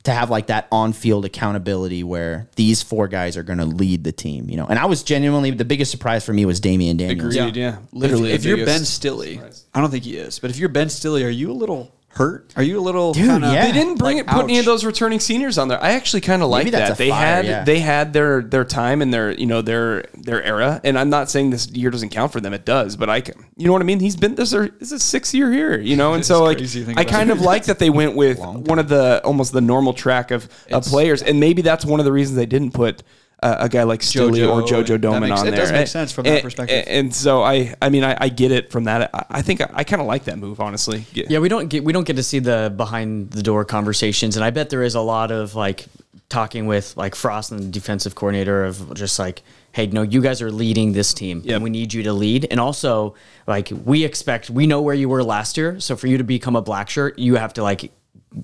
[0.03, 4.11] to have like that on-field accountability where these four guys are going to lead the
[4.11, 4.65] team, you know.
[4.65, 7.35] And I was genuinely the biggest surprise for me was Damion Daniels.
[7.35, 7.57] Agreed.
[7.57, 8.31] Yeah, literally.
[8.31, 9.65] If, if you're Ben biggest Stille, surprise.
[9.73, 12.53] I don't think he is, but if you're Ben Stille, are you a little hurt?
[12.55, 13.53] Are you a little Dude, kind of?
[13.53, 13.65] yeah.
[13.65, 15.81] They didn't bring Like, it, put any of those returning seniors on there.
[15.81, 16.97] I actually kind of like that.
[16.97, 17.63] They fire, had yeah.
[17.63, 20.81] they had their their time and their you know their their era.
[20.83, 22.53] And I'm not saying this year doesn't count for them.
[22.53, 23.99] It does, but I can, you know what I mean.
[23.99, 26.79] He's been this is this is sixth year here, you know, and so like crazy
[26.81, 27.13] to think I about.
[27.13, 30.49] kind of like that they went with one of the almost the normal track of,
[30.71, 33.03] of players, and maybe that's one of the reasons they didn't put.
[33.43, 35.59] Uh, a guy like Stille or Jojo Domann makes- on it there.
[35.59, 36.85] does make sense from that perspective.
[36.87, 39.11] And so I, I mean, I, I get it from that.
[39.13, 41.05] I, I think I, I kind of like that move, honestly.
[41.13, 44.43] Yeah, we don't get we don't get to see the behind the door conversations, and
[44.43, 45.85] I bet there is a lot of like
[46.29, 50.41] talking with like Frost and the defensive coordinator of just like, hey, no, you guys
[50.41, 51.53] are leading this team, Yep.
[51.55, 53.13] and we need you to lead, and also
[53.45, 56.55] like we expect we know where you were last year, so for you to become
[56.55, 57.91] a black shirt, you have to like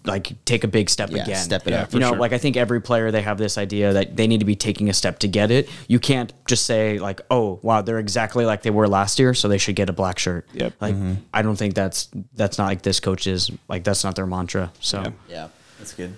[0.06, 1.36] like take a big step Yeah, again.
[1.44, 1.94] step it Yeah, up.
[1.94, 2.18] you know, sure.
[2.18, 4.90] like I think every player they have this idea that they need to be taking
[4.90, 5.70] a step to get it.
[5.88, 9.48] You can't just say like, "Oh, wow, they're exactly like they were last year, so
[9.48, 10.74] they should get a black shirt." Yep.
[10.82, 11.14] Like Mm-hmm.
[11.34, 14.72] I don't think that's that's not like this coach's like that's not their mantra.
[14.80, 15.12] So Yeah.
[15.30, 15.48] Yeah,
[15.80, 16.16] that's good.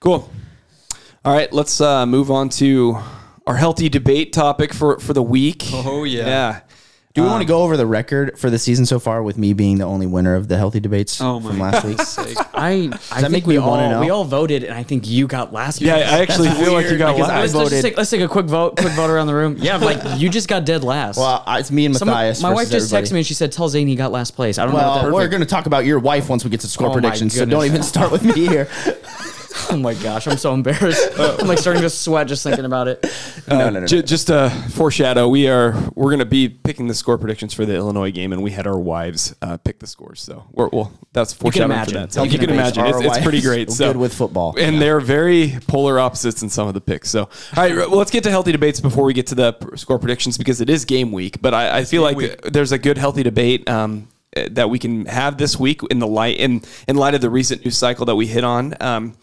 [0.00, 0.30] Cool.
[1.24, 2.98] All right, let's uh, move on to
[3.46, 5.62] our healthy debate topic for, for the week.
[5.72, 6.26] Oh, yeah.
[6.26, 6.60] Yeah.
[7.14, 9.38] Do we Um, want to go over the record for the season so far with
[9.38, 12.00] me being the only winner of the healthy debates Oh my from last week?
[12.02, 12.36] sake.
[12.52, 15.52] I I that think make we all we all voted, and I think you got
[15.52, 15.80] last.
[15.80, 16.08] Yeah, place.
[16.08, 17.54] I actually That's feel like you got because last.
[17.54, 19.56] I let's, let's take, let's take a quick vote, quick vote around the room.
[19.60, 21.16] Yeah, like you just got dead last.
[21.16, 22.42] Well, it's me and Someone- Matthias.
[22.42, 23.06] my wife just everybody.
[23.06, 24.78] texted me and she said, "Tell Zane he got last place." I don't know.
[24.80, 26.92] Well, What we're going to talk about your wife once we get to score Oh
[26.92, 28.66] predictions, so don't even start with me here.
[29.70, 31.18] oh my gosh, I'm so embarrassed.
[31.18, 33.04] I'm like starting to sweat just thinking about it.
[33.48, 33.86] no, no, no, no.
[33.86, 37.64] J- just to foreshadow, we are we're going to be picking the score predictions for
[37.64, 40.20] the Illinois game, and we had our wives uh, pick the scores.
[40.22, 41.94] So we're, well, that's foreshadowing for imagine.
[41.94, 42.12] that.
[42.12, 43.68] So You you can can imagine, it's, it's pretty great.
[43.68, 44.54] are So good with football.
[44.58, 47.08] and they're very polar opposites in some of the picks.
[47.10, 49.76] So, all right, well, let's get to healthy debates before we get to the pr-
[49.76, 51.40] score predictions because it is game week.
[51.40, 55.06] But I, I feel like there's a good healthy debate um, eh, that we can
[55.06, 58.16] have this week in the light in in light of the recent news cycle that
[58.16, 58.74] we hit on.
[58.80, 59.16] Um, a-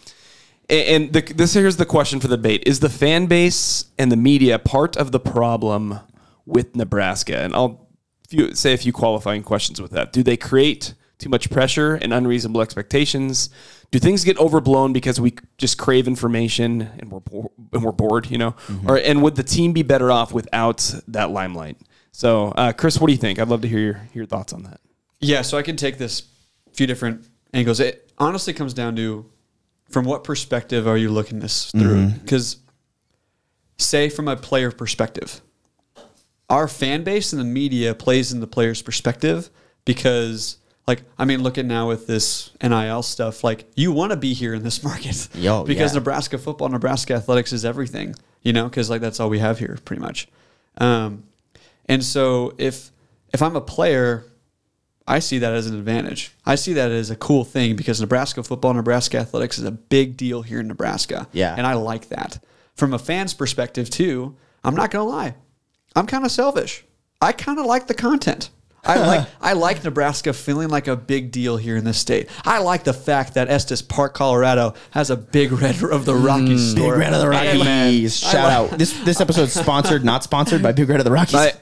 [0.72, 4.16] and the, this here's the question for the debate: Is the fan base and the
[4.16, 6.00] media part of the problem
[6.46, 7.38] with Nebraska?
[7.38, 7.90] And I'll
[8.28, 10.14] few, say a few qualifying questions with that.
[10.14, 13.50] Do they create too much pressure and unreasonable expectations?
[13.92, 18.32] Do things get overblown because we just crave information and we're bo- and we're bored?
[18.32, 18.56] You know,
[18.88, 21.78] or and would the team be better off without that limelight?
[22.14, 23.40] So, uh, Chris, what do you think?
[23.40, 24.80] I'd love to hear your your thoughts on that.
[25.20, 26.24] Yeah, so I can take this
[26.72, 27.80] a few different angles.
[27.80, 29.31] It honestly comes down to
[29.92, 32.08] from what perspective are you looking this through?
[32.10, 32.58] Because,
[33.78, 35.42] say, from a player perspective,
[36.50, 39.50] our fan base and the media plays in the player's perspective
[39.86, 44.18] because, like, I mean, look at now with this NIL stuff, like, you want to
[44.18, 46.00] be here in this market Yo, because yeah.
[46.00, 49.78] Nebraska football, Nebraska athletics is everything, you know, because, like, that's all we have here
[49.86, 50.28] pretty much.
[50.78, 51.24] Um,
[51.86, 52.92] and so if
[53.34, 54.26] if I'm a player,
[55.08, 56.32] I see that as an advantage.
[56.46, 60.16] I see that as a cool thing because Nebraska football, Nebraska athletics is a big
[60.16, 61.28] deal here in Nebraska.
[61.32, 61.56] Yeah.
[61.58, 62.44] And I like that.
[62.76, 65.36] From a fan's perspective, too, I'm not going to lie.
[65.96, 66.86] I'm kind of selfish.
[67.22, 68.50] I kind of like the content.
[68.84, 72.30] I like I like Nebraska feeling like a big deal here in this state.
[72.46, 76.26] I like the fact that Estes Park, Colorado, has a big red of the mm.
[76.26, 76.94] Rockies store.
[76.94, 78.18] Big Red of the And- Rockies.
[78.18, 78.78] Shout out.
[78.78, 81.34] This this episode's sponsored, not sponsored by Big Red of the Rockies.
[81.34, 81.54] My,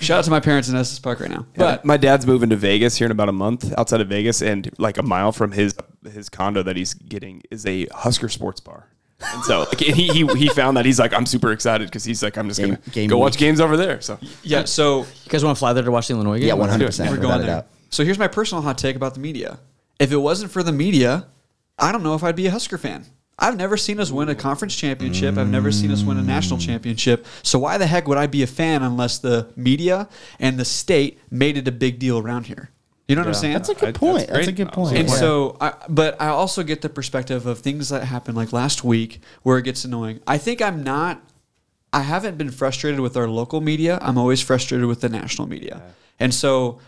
[0.00, 1.46] Shout out to my parents in Estes Park right now.
[1.56, 4.70] But my dad's moving to Vegas here in about a month, outside of Vegas, and
[4.78, 5.74] like a mile from his
[6.12, 8.88] his condo that he's getting is a Husker Sports Bar.
[9.20, 12.22] And so like, he, he he found that he's like I'm super excited because he's
[12.22, 13.40] like I'm just Game- gonna game go watch week.
[13.40, 14.00] games over there.
[14.00, 16.48] So yeah, so You guys want to fly there to watch the Illinois game?
[16.48, 17.10] yeah, one hundred percent.
[17.10, 17.64] We're going there.
[17.90, 19.58] So here's my personal hot take about the media.
[19.98, 21.28] If it wasn't for the media,
[21.78, 23.06] I don't know if I'd be a Husker fan.
[23.38, 25.36] I've never seen us win a conference championship.
[25.36, 27.26] I've never seen us win a national championship.
[27.42, 30.08] So why the heck would I be a fan unless the media
[30.40, 32.70] and the state made it a big deal around here?
[33.08, 33.52] You know what I'm saying?
[33.52, 34.26] That's a good that's point.
[34.26, 34.48] That's, great.
[34.48, 34.98] a good point.
[34.98, 38.82] And so, I, but I also get the perspective of things that happened like last
[38.82, 40.20] week where it gets annoying.
[40.26, 41.22] I think I'm not,
[41.92, 43.98] I haven't been frustrated with our local media.
[44.02, 45.82] I'm always frustrated with the national media.
[46.18, 46.80] And so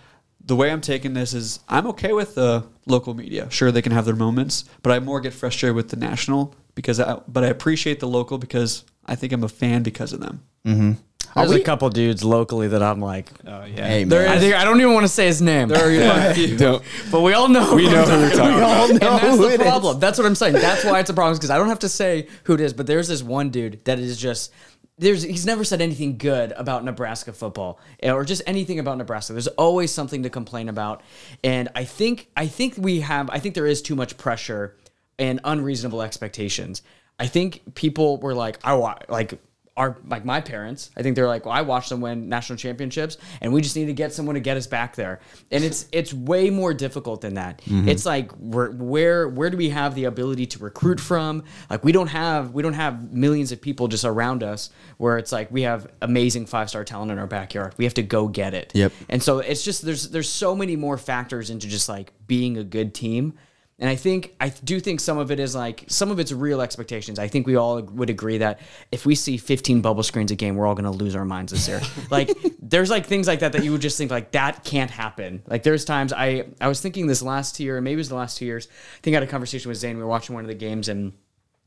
[0.44, 3.48] the way I'm taking this is I'm okay with the local media.
[3.50, 6.98] Sure, they can have their moments, but I more get frustrated with the national because
[6.98, 10.42] I, but I appreciate the local because I think I'm a fan because of them.
[10.66, 10.92] Mm-hmm.
[11.36, 14.54] There's we- a couple dudes locally that I'm like, oh yeah, hey there I think
[14.54, 15.68] I don't even want to say his name.
[16.56, 17.74] Don't- But we all know.
[17.74, 18.76] we know who you're talking we about.
[18.76, 19.66] all know and that's who the it is.
[19.66, 20.00] problem.
[20.00, 20.54] That's what I'm saying.
[20.54, 22.72] That's why it's a problem because I don't have to say who it is.
[22.72, 24.52] But there's this one dude that is just
[24.98, 29.32] there's he's never said anything good about Nebraska football eh, or just anything about Nebraska.
[29.32, 31.02] There's always something to complain about,
[31.44, 34.76] and I think I think we have I think there is too much pressure
[35.18, 36.82] and unreasonable expectations.
[37.20, 39.38] I think people were like I want like
[39.78, 43.16] our like my parents, I think they're like, well, I watched them win national championships,
[43.40, 45.20] and we just need to get someone to get us back there.
[45.52, 47.62] And it's it's way more difficult than that.
[47.62, 47.88] Mm-hmm.
[47.88, 51.44] It's like where where where do we have the ability to recruit from?
[51.70, 55.30] Like we don't have we don't have millions of people just around us where it's
[55.30, 57.74] like we have amazing five star talent in our backyard.
[57.78, 58.72] We have to go get it.
[58.74, 58.92] Yep.
[59.08, 62.64] And so it's just there's there's so many more factors into just like being a
[62.64, 63.34] good team.
[63.80, 66.60] And I think I do think some of it is like some of it's real
[66.60, 67.20] expectations.
[67.20, 68.58] I think we all would agree that
[68.90, 71.52] if we see 15 bubble screens a game, we're all going to lose our minds
[71.52, 71.80] this year.
[72.10, 75.42] like there's like things like that that you would just think like that can't happen.
[75.46, 78.36] Like there's times I I was thinking this last year, maybe it was the last
[78.36, 78.66] two years.
[78.96, 79.96] I think I had a conversation with Zane.
[79.96, 81.12] We were watching one of the games and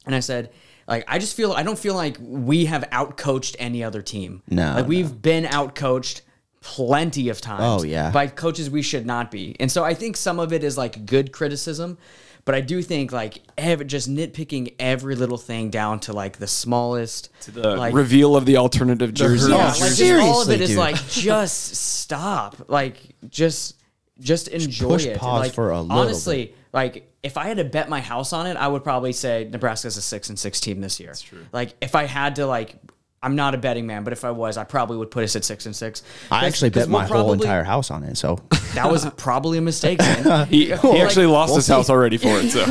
[0.06, 0.52] and I said
[0.88, 4.43] like I just feel I don't feel like we have outcoached any other team.
[4.50, 6.21] No, like we've been outcoached
[6.62, 7.62] plenty of times.
[7.63, 8.12] Oh, yeah.
[8.12, 9.56] by coaches we should not be.
[9.60, 11.97] And so I think some of it is like good criticism,
[12.45, 16.47] but I do think like ev- just nitpicking every little thing down to like the
[16.47, 19.52] smallest, The like reveal of the alternative jersey.
[19.52, 20.78] yeah, Oh, like just seriously, all of it is dude.
[20.78, 22.97] like just stop, like
[23.30, 23.76] just
[24.19, 25.17] just enjoy push it.
[25.17, 28.45] pause like, for a little honestly, like if I had to bet my house on
[28.47, 31.10] it, I would probably say Nebraska's a six and six team this year.
[31.10, 31.45] That's true.
[31.52, 32.76] Like if I had to like.
[33.24, 35.44] I'm not a betting man, but if I was, I probably would put us at
[35.46, 36.02] six and six.
[36.32, 38.18] I actually bet we'll my whole entire house on it.
[38.18, 38.40] So
[38.74, 40.00] That was probably a mistake.
[40.26, 40.48] man.
[40.48, 42.50] He, he actually lost his house already for it.
[42.50, 42.66] So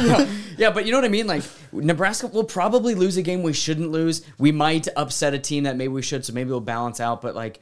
[0.59, 1.27] Yeah, but you know what I mean?
[1.27, 4.23] Like Nebraska will probably lose a game we shouldn't lose.
[4.39, 7.35] We might upset a team that maybe we should, so maybe we'll balance out, but
[7.35, 7.61] like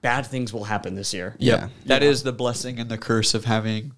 [0.00, 1.34] bad things will happen this year.
[1.38, 1.68] Yeah.
[1.86, 3.92] That is the blessing and the curse of having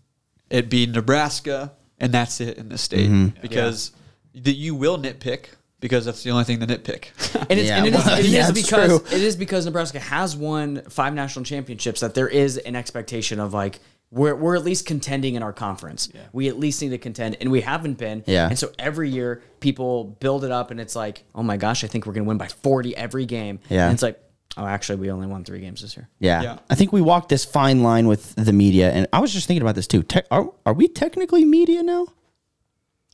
[0.49, 3.41] it be Nebraska and that's it in the state Mm-hmm.
[3.43, 3.91] because
[4.35, 5.47] that you will nitpick
[5.81, 7.07] because that's the only thing to nitpick.
[7.49, 9.17] And it's Yeah, and it is, well, it is yeah, it's because true.
[9.17, 13.53] it is because Nebraska has won five national championships that there is an expectation of
[13.55, 13.79] like
[14.11, 16.09] we're, we're at least contending in our conference.
[16.33, 18.23] We at least need to contend, and we haven't been.
[18.27, 18.49] Yeah.
[18.49, 21.89] And so every year people build it up, and it's like, oh my gosh, I
[21.89, 23.59] think we're gonna win by forty every game.
[23.69, 23.85] Yeah.
[23.87, 24.21] And it's like,
[24.57, 26.09] oh, actually, we only won three games this year.
[26.21, 26.43] yeah.
[26.43, 26.59] Yeah.
[26.71, 29.63] I think we walked this fine line with the media, and I was just thinking
[29.63, 30.03] about this too.
[30.03, 32.07] Te- are are we technically media now?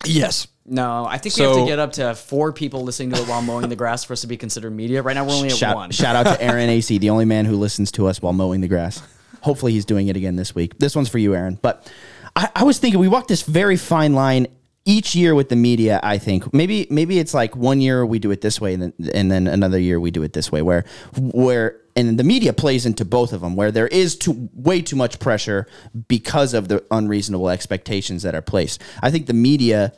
[0.05, 0.47] Yes.
[0.65, 3.29] No, I think we have So- to get up to four people listening to it
[3.29, 5.03] while mowing the grass for us to be considered media.
[5.03, 5.91] Right now, we're only at Shout, one.
[5.91, 8.69] shout out to Aaron AC, the only man who listens to us while mowing the
[8.69, 9.03] grass.
[9.41, 10.79] Hopefully, he's doing it again this week.
[10.79, 11.59] This one's for you, Aaron.
[11.61, 11.91] But
[12.37, 14.47] I, I was thinking we walk this very fine line
[14.85, 16.01] each year with the media.
[16.03, 19.11] I think maybe maybe it's like one year we do it this way, and then
[19.15, 20.63] and then another year we do it this way.
[20.63, 20.85] Where
[21.17, 23.57] where and the media plays into both of them.
[23.57, 25.67] Where there is too way too much pressure
[26.09, 28.83] because of the unreasonable expectations that are placed.
[29.03, 29.93] I think the media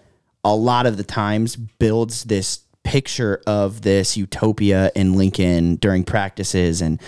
[0.45, 6.83] a lot of the times builds this picture of this utopia in Lincoln during practices
[6.83, 7.01] and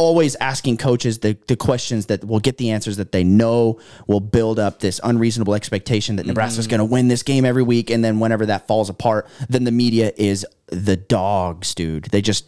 [0.00, 4.20] always asking coaches the, the questions that will get the answers that they know will
[4.20, 6.70] build up this unreasonable expectation that Nebraska's mm-hmm.
[6.70, 7.90] going to win this game every week.
[7.90, 12.04] And then whenever that falls apart, then the media is the dogs, dude.
[12.06, 12.46] They just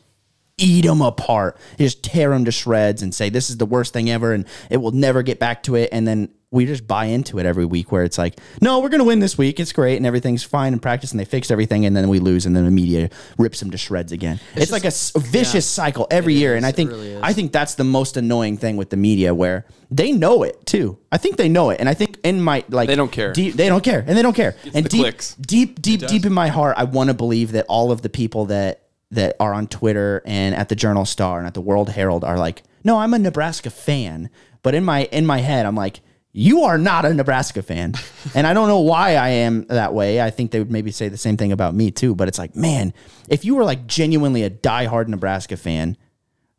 [0.56, 1.58] eat them apart.
[1.76, 4.46] They just tear them to shreds and say this is the worst thing ever and
[4.70, 5.90] it will never get back to it.
[5.92, 9.00] And then we just buy into it every week where it's like, no, we're going
[9.00, 9.58] to win this week.
[9.58, 12.44] It's great and everything's fine in practice and they fixed everything and then we lose
[12.44, 14.38] and then the media rips them to shreds again.
[14.54, 16.54] It's, like a vicious cycle every year.
[16.54, 17.18] and I think really.
[17.22, 20.98] I think that's the most annoying thing with the media where they know it too.
[21.10, 21.80] I think they know it.
[21.80, 23.32] And I think in my like They don't care.
[23.32, 24.04] Deep, they don't care.
[24.06, 24.54] And they don't care.
[24.74, 25.34] and the deep, clicks.
[25.36, 28.46] deep, deep, deep in my heart, I want to believe that all of the people
[28.46, 32.24] that that are on Twitter and at the Journal Star and at the World Herald
[32.24, 34.28] are like, no, I'm a Nebraska fan.
[34.62, 36.00] But in my in my head, I'm like,
[36.32, 37.94] you are not a Nebraska fan.
[38.34, 40.20] and I don't know why I am that way.
[40.20, 42.14] I think they would maybe say the same thing about me too.
[42.14, 42.94] But it's like, man,
[43.28, 45.96] if you were like genuinely a diehard Nebraska fan,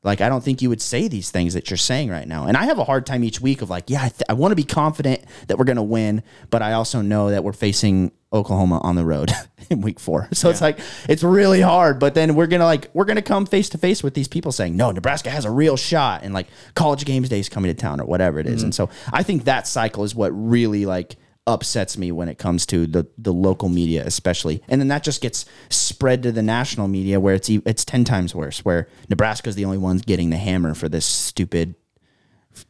[0.03, 2.45] like I don't think you would say these things that you're saying right now.
[2.45, 4.51] And I have a hard time each week of like, yeah, I, th- I want
[4.51, 8.11] to be confident that we're going to win, but I also know that we're facing
[8.33, 9.31] Oklahoma on the road
[9.69, 10.29] in week 4.
[10.33, 13.21] So it's like it's really hard, but then we're going to like we're going to
[13.21, 16.33] come face to face with these people saying, "No, Nebraska has a real shot." And
[16.33, 18.57] like college games day is coming to town or whatever it is.
[18.57, 18.65] Mm-hmm.
[18.65, 21.15] And so I think that cycle is what really like
[21.45, 25.21] upsets me when it comes to the the local media especially and then that just
[25.21, 29.65] gets spread to the national media where it's it's 10 times worse where Nebraska's the
[29.65, 31.75] only ones getting the hammer for this stupid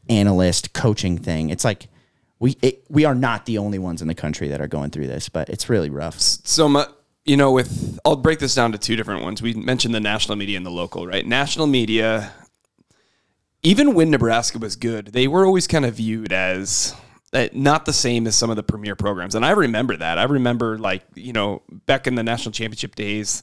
[0.10, 1.88] analyst coaching thing it's like
[2.44, 5.08] we it, we are not the only ones in the country that are going through
[5.08, 6.20] this but it's really rough.
[6.20, 6.84] So mu
[7.24, 9.42] you know with i'll break this down to two different ones.
[9.42, 11.26] We mentioned the national media and the local right?
[11.26, 12.34] National media
[13.64, 16.94] even when nebraska was good they were always kind of viewed as
[17.32, 19.36] uh, not the same as some of the premier programs.
[19.36, 20.20] And i remember that.
[20.20, 23.42] I remember like you know back in the national championship days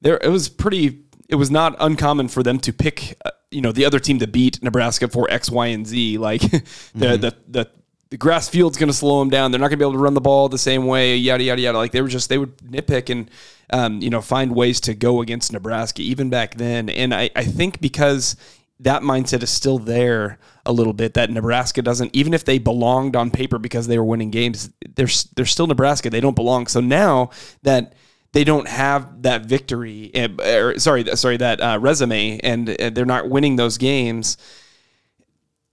[0.00, 3.72] there it was pretty it was not uncommon for them to pick uh, you know
[3.72, 6.18] the other team to beat nebraska for x y and z.
[6.18, 6.42] Like
[6.94, 7.70] the, the the
[8.10, 9.50] the grass field's going to slow them down.
[9.50, 11.16] They're not going to be able to run the ball the same way.
[11.16, 11.78] Yada yada yada.
[11.78, 13.30] Like they were just they would nitpick and
[13.70, 16.88] um, you know find ways to go against Nebraska even back then.
[16.88, 18.36] And I, I think because
[18.80, 23.16] that mindset is still there a little bit that Nebraska doesn't even if they belonged
[23.16, 26.80] on paper because they were winning games they're they're still Nebraska they don't belong so
[26.80, 27.30] now
[27.62, 27.94] that
[28.32, 33.06] they don't have that victory eh, or sorry sorry that uh, resume and uh, they're
[33.06, 34.36] not winning those games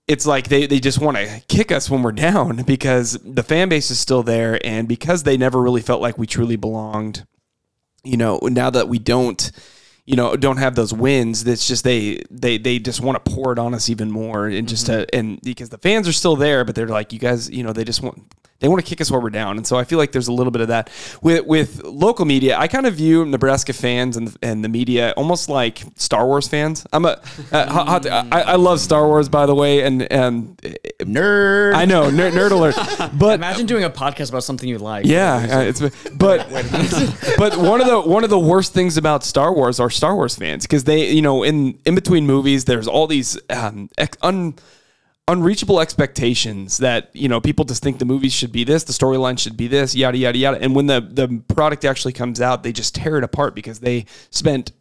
[0.08, 3.68] it's like they, they just want to kick us when we're down because the fan
[3.68, 7.26] base is still there and because they never really felt like we truly belonged
[8.04, 9.50] you know now that we don't
[10.04, 13.52] you know don't have those wins that's just they they they just want to pour
[13.52, 15.00] it on us even more and just mm-hmm.
[15.00, 17.72] to and because the fans are still there but they're like you guys you know
[17.72, 19.98] they just want they want to kick us while we're down and so i feel
[19.98, 20.90] like there's a little bit of that
[21.22, 25.48] with with local media i kind of view nebraska fans and and the media almost
[25.48, 27.20] like star wars fans i'm a
[27.52, 30.56] uh, hot, hot- I, I love star wars by the way and and
[31.00, 31.74] Nerd.
[31.74, 32.74] i know nerd, nerd alert
[33.18, 35.04] but Imagine doing a podcast about something you like.
[35.06, 35.80] yeah, uh, it's
[36.14, 36.48] but
[37.38, 40.34] but one of the one of the worst things about Star Wars are Star Wars
[40.36, 43.88] fans because they you know in in between movies there's all these um,
[44.22, 44.54] un,
[45.28, 49.38] unreachable expectations that you know people just think the movies should be this, the storyline
[49.38, 52.72] should be this, yada yada yada, and when the the product actually comes out, they
[52.72, 54.72] just tear it apart because they spent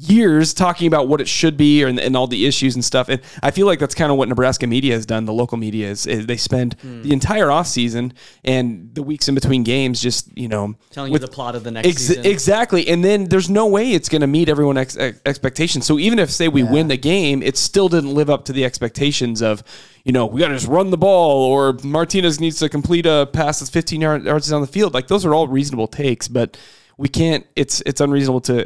[0.00, 3.08] years talking about what it should be and, and all the issues and stuff.
[3.08, 5.24] And I feel like that's kind of what Nebraska media has done.
[5.24, 7.02] The local media is, is they spend Hmm.
[7.02, 8.12] the entire off season
[8.44, 11.64] and the weeks in between games just, you know, Telling with- you the plot of
[11.64, 12.26] the next Ex- season.
[12.26, 12.88] Exactly.
[12.88, 15.84] And then there's no way it's going to meet everyone's ex- ex- expectations.
[15.84, 18.64] So even if, say, we win the game, it still didn't live up to the
[18.64, 19.64] expectations of,
[20.04, 23.28] you know, we got to just run the ball or Martinez needs to complete a
[23.32, 24.94] pass that's 15 yards down the field.
[24.94, 26.56] Like those are all reasonable takes, but
[26.96, 28.64] we can't, it's, it's unreasonable to,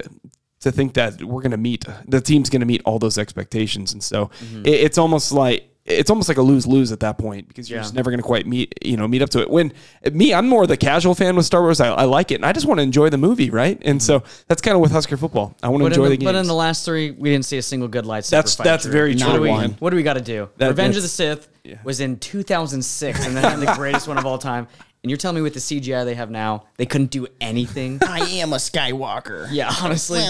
[0.63, 3.93] to think that we're going to meet the team's going to meet all those expectations.
[3.93, 4.67] And so Mm-hmm.
[4.67, 7.79] it, it's almost like, it's almost like a lose lose at that point because you're
[7.79, 7.83] Yeah.
[7.83, 9.51] just never going to quite meet you know meet up to it.
[9.51, 9.73] When
[10.13, 11.81] me, I'm more the casual fan with Star Wars.
[11.81, 13.79] I, I like it, and I just want to enjoy the movie, right?
[13.85, 15.57] And so that's kind of with Husker football.
[15.61, 16.25] I want to enjoy in, the, games.
[16.33, 18.65] but in the last three, we didn't see a single good lightsaber That's- fight.
[18.65, 19.51] that's very What true, do we,
[19.81, 20.49] what do we got to do?
[20.59, 21.49] That- Revenge of the Sith
[21.83, 24.69] was in 2006, and then the greatest one of all time.
[25.03, 27.99] And you're telling me with the CGI they have now, they couldn't do anything?
[28.07, 29.49] I am a Skywalker.
[29.51, 30.21] yeah, honestly.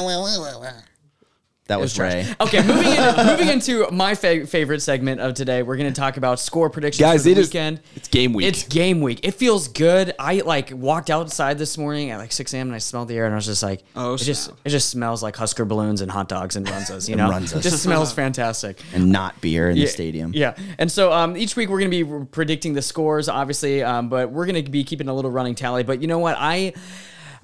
[1.68, 2.26] That was Rey.
[2.40, 6.16] Okay, moving in, moving into my fa- favorite segment of today, we're going to talk
[6.16, 7.80] about score predictions Guys, for the it is- weekend.
[7.94, 8.46] it's game week.
[8.48, 9.20] It's game week.
[9.22, 10.12] It feels good.
[10.18, 12.66] I like walked outside this morning at like 6 a.m.
[12.66, 14.58] and I smelled the air and I was just like, Oh, it just snap.
[14.64, 17.08] it just smells like Husker balloons and hot dogs and runzas.
[17.08, 17.56] You know, Runzas.
[17.58, 18.82] it just smells fantastic.
[18.92, 20.32] And not beer in the stadium.
[20.34, 20.56] Yeah.
[20.78, 24.30] And so um, each week we're going to be predicting the scores, obviously, um, but
[24.32, 25.84] we're going to be keeping a little running tally.
[25.84, 26.36] But you know what?
[26.38, 26.74] I.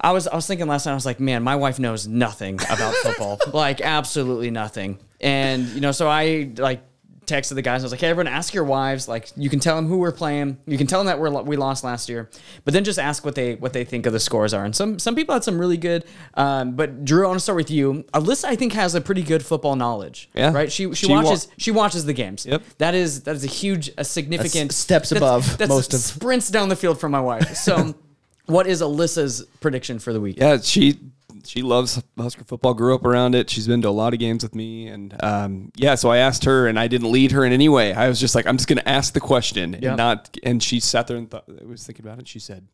[0.01, 2.55] I was I was thinking last night I was like, man, my wife knows nothing
[2.69, 4.99] about football, like absolutely nothing.
[5.21, 6.83] And you know, so I like
[7.25, 7.83] texted the guys.
[7.83, 9.07] I was like, hey, everyone, ask your wives.
[9.07, 10.57] Like, you can tell them who we're playing.
[10.65, 12.27] You can tell them that we're we lost last year,
[12.65, 14.65] but then just ask what they what they think of the scores are.
[14.65, 16.05] And some some people had some really good.
[16.33, 18.03] Um, but Drew, I want to start with you.
[18.13, 20.29] Alyssa, I think, has a pretty good football knowledge.
[20.33, 20.51] Yeah.
[20.53, 20.71] Right.
[20.71, 22.45] She she, She wa- watches she watches the games.
[22.47, 22.63] Yep.
[22.79, 26.49] That is that is a huge, a significant steps that's- above that's most of- sprints
[26.49, 27.53] down the field from my wife.
[27.55, 27.93] So,
[28.49, 30.37] what is Alyssa's prediction for the week?
[30.37, 30.99] yeah, she
[31.45, 32.73] she loves Husker football.
[32.73, 33.49] Grew up around it.
[33.49, 35.95] She's been to a lot of games with me, and um, yeah.
[35.95, 37.93] So I asked her, and I didn't lead her in any way.
[37.93, 39.83] I was just like, I'm just going to ask the question, Yep.
[39.83, 40.37] and not.
[40.43, 42.27] And she sat there and thought, was thinking about it.
[42.27, 42.67] She said,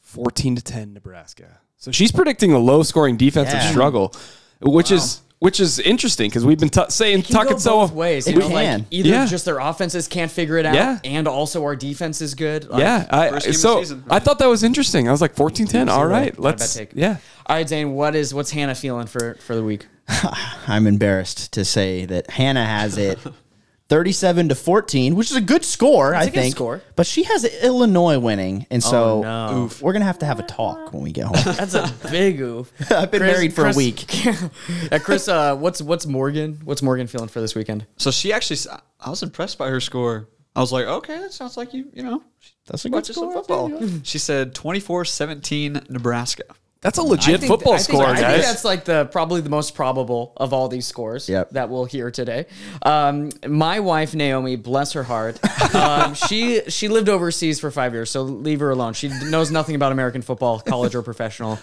[0.00, 1.58] 14 to 10 Nebraska.
[1.76, 3.70] So she's predicting a low scoring defensive Yeah.
[3.70, 4.14] struggle,
[4.60, 8.28] which is which is interesting because we've been t- saying It talking so both ways.
[8.28, 8.78] You It know, can.
[8.78, 9.26] like either Yeah.
[9.26, 11.00] just their offenses can't figure it out, Yeah.
[11.02, 12.68] and also our defense is good.
[12.70, 14.04] Like, Yeah, I, First game of so season.
[14.08, 15.08] I thought that was interesting.
[15.08, 15.88] I was like 14-10.
[15.88, 16.90] All right, Not let's take.
[16.94, 17.16] yeah.
[17.46, 17.92] All right, Zane.
[17.94, 19.86] What is what's Hannah feeling for for the week?
[20.68, 23.18] I'm embarrassed to say that Hannah has it
[23.92, 26.54] 37 to 14, which is a good score, I a good think.
[26.54, 26.80] score.
[26.96, 29.58] But she has Illinois winning, and so Oh, no.
[29.64, 31.36] oof, we're gonna have to have a talk when we get home.
[31.56, 32.72] That's a big oof.
[32.90, 34.24] I've been Chris- married for Chris- a week.
[34.90, 35.28] yeah, Chris.
[35.28, 36.58] Uh, what's what's Morgan?
[36.64, 37.86] What's Morgan feeling for this weekend?
[37.98, 38.66] So she actually, s-
[38.98, 40.28] I was impressed by her score.
[40.56, 42.22] I was like, okay, that sounds like you, you know,
[42.66, 43.42] That's a good watches some score.
[43.42, 44.00] football.
[44.04, 46.44] She said 24-17 Nebraska.
[46.82, 49.48] That's a legit think- football I think- score, I think that's like the probably the
[49.50, 51.50] most probable of all these scores Yep.
[51.50, 52.46] that we'll hear today.
[52.82, 55.38] Um, my wife Naomi, bless her heart,
[55.74, 58.92] um, she she lived overseas for five years, so leave her alone.
[58.94, 61.58] She knows nothing about American football, college or professional.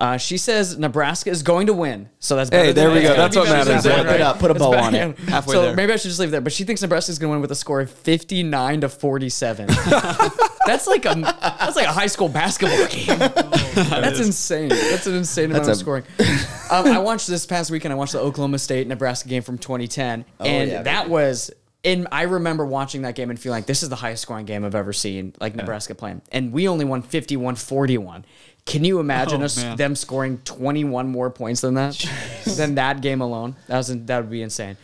[0.00, 3.14] Uh, she says Nebraska is going to win, so that's better Hey, there we go.
[3.14, 3.86] That's what matters.
[3.86, 4.38] Wrap it up.
[4.38, 5.18] Put a bow on it.
[5.28, 5.76] Halfway so there.
[5.76, 6.40] maybe I should just leave there.
[6.40, 8.88] But she thinks Nebraska is going to win with a score of fifty nine to
[8.88, 9.66] forty seven.
[10.66, 13.18] that's like a that's like a high school basketball game.
[13.90, 14.68] That's insane.
[14.68, 16.04] That's an insane amount of scoring.
[16.70, 17.92] um, I watched this past weekend.
[17.92, 21.50] I watched the Oklahoma State Nebraska game from 2010, and yeah, that was.
[21.82, 24.66] In, I remember watching that game and feeling like this is the highest scoring game
[24.66, 26.20] I've ever seen, like Nebraska playing.
[26.30, 28.26] And we only won 51 41.
[28.66, 29.76] Can you imagine Oh, us man.
[29.76, 31.98] them scoring 21 more points than that?
[32.56, 33.56] than that game alone?
[33.66, 34.76] That was that would be insane.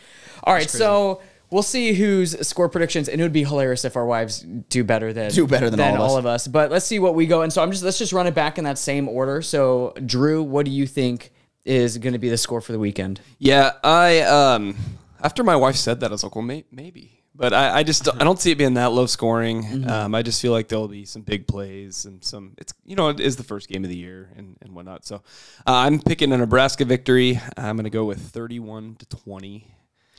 [0.45, 1.21] All right, so
[1.51, 5.13] we'll see whose score predictions, and it would be hilarious if our wives do better
[5.13, 6.47] than Do better than all of us.
[6.49, 7.43] But let's see what we go.
[7.43, 9.43] And so I'm just let's just run it back in that same order.
[9.43, 11.33] So Drew, what do you think
[11.65, 13.21] is going to be the score for the weekend?
[13.39, 14.77] Yeah, I um
[15.21, 18.09] after my wife said that, I was like, well, may- maybe, But I, I just
[18.09, 19.63] I don't see it being that low scoring.
[19.63, 19.91] Mm-hmm.
[19.91, 22.55] Um, I just feel like there'll be some big plays and some.
[22.57, 25.05] It's you know it is the first game of the year and, and whatnot.
[25.05, 25.21] So uh,
[25.67, 27.41] I'm picking a Nebraska victory.
[27.57, 29.67] I'm going to go with 31 to 20.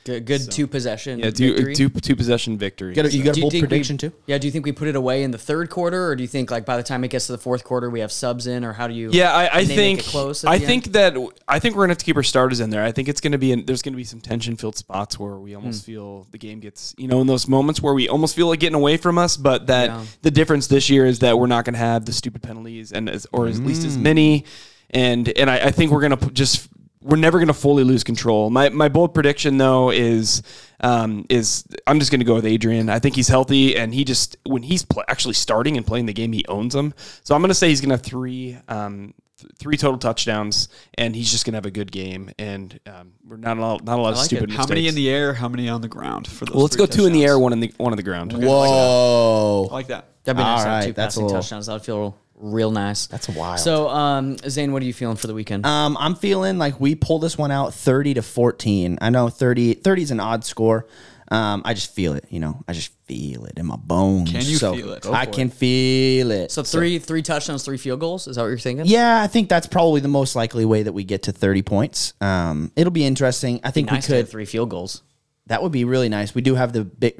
[0.08, 1.18] Good, good two possession.
[1.18, 1.74] Yeah, two, victory.
[1.74, 2.90] two, two possession victory.
[2.90, 4.12] You got a, you got a Do you bold think we- prediction too?
[4.26, 6.28] Yeah, do you think we put it away in the third quarter, or do you
[6.28, 8.64] think like by the time it gets to the fourth quarter we have subs in,
[8.64, 9.10] or how do you?
[9.12, 10.44] Yeah, I, I can they make think close.
[10.44, 10.94] I think end?
[10.94, 12.82] that I think we're gonna have to keep our starters in there.
[12.82, 15.84] I think it's gonna be there's gonna be some tension filled spots where we almost
[15.84, 15.92] Hmm.
[15.92, 18.74] feel the game gets you know in those moments where we almost feel like getting
[18.76, 19.36] away from us.
[19.36, 20.04] But that Yeah.
[20.22, 23.26] the difference this year is that we're not gonna have the stupid penalties and as,
[23.32, 24.44] or at least as many.
[24.90, 26.68] And and I, I think we're gonna just
[27.00, 28.50] we're never gonna fully lose control.
[28.50, 30.42] My my bold prediction though is
[30.80, 32.88] um, is I'm just gonna go with Adrian.
[32.90, 36.12] I think he's healthy and he just when he's pl- actually starting and playing the
[36.12, 36.94] game he owns them.
[37.24, 41.30] So I'm gonna say he's gonna have three um, th- three total touchdowns and he's
[41.30, 44.12] just gonna have a good game and um, we're not a lot, not a lot
[44.12, 44.56] of like stupid it.
[44.56, 45.34] How many in the air?
[45.34, 46.54] How many on the ground for those?
[46.54, 48.32] well, let's three go two in the air, one in the one on the ground.
[48.32, 49.68] Whoa.
[49.70, 50.06] I like that.
[50.24, 51.66] That'd be nice All to right, two that's a passing little- touchdowns.
[51.66, 53.06] That would feel real nice.
[53.06, 53.60] That's wild.
[53.60, 55.66] So, um, Zane, what are you feeling for the weekend?
[55.66, 58.98] Um, I'm feeling like we pull this one out 30 to 14.
[59.00, 60.86] I know 30 30 is an odd score.
[61.30, 62.64] Um, I just feel it, you know.
[62.66, 64.30] I just feel it in my bones.
[64.30, 65.02] Can you So feel it?
[65.02, 66.50] Go I for can feel it.
[66.50, 68.26] so three three touchdowns, three field goals.
[68.26, 68.86] Is that what you're thinking?
[68.86, 72.14] Yeah, I think that's probably the most likely way that we get to 30 points.
[72.22, 73.60] Um, it'll be interesting.
[73.62, 74.30] I think nice we to have could.
[74.30, 75.02] three field goals.
[75.48, 76.34] That would be really nice.
[76.34, 77.14] We do have the big.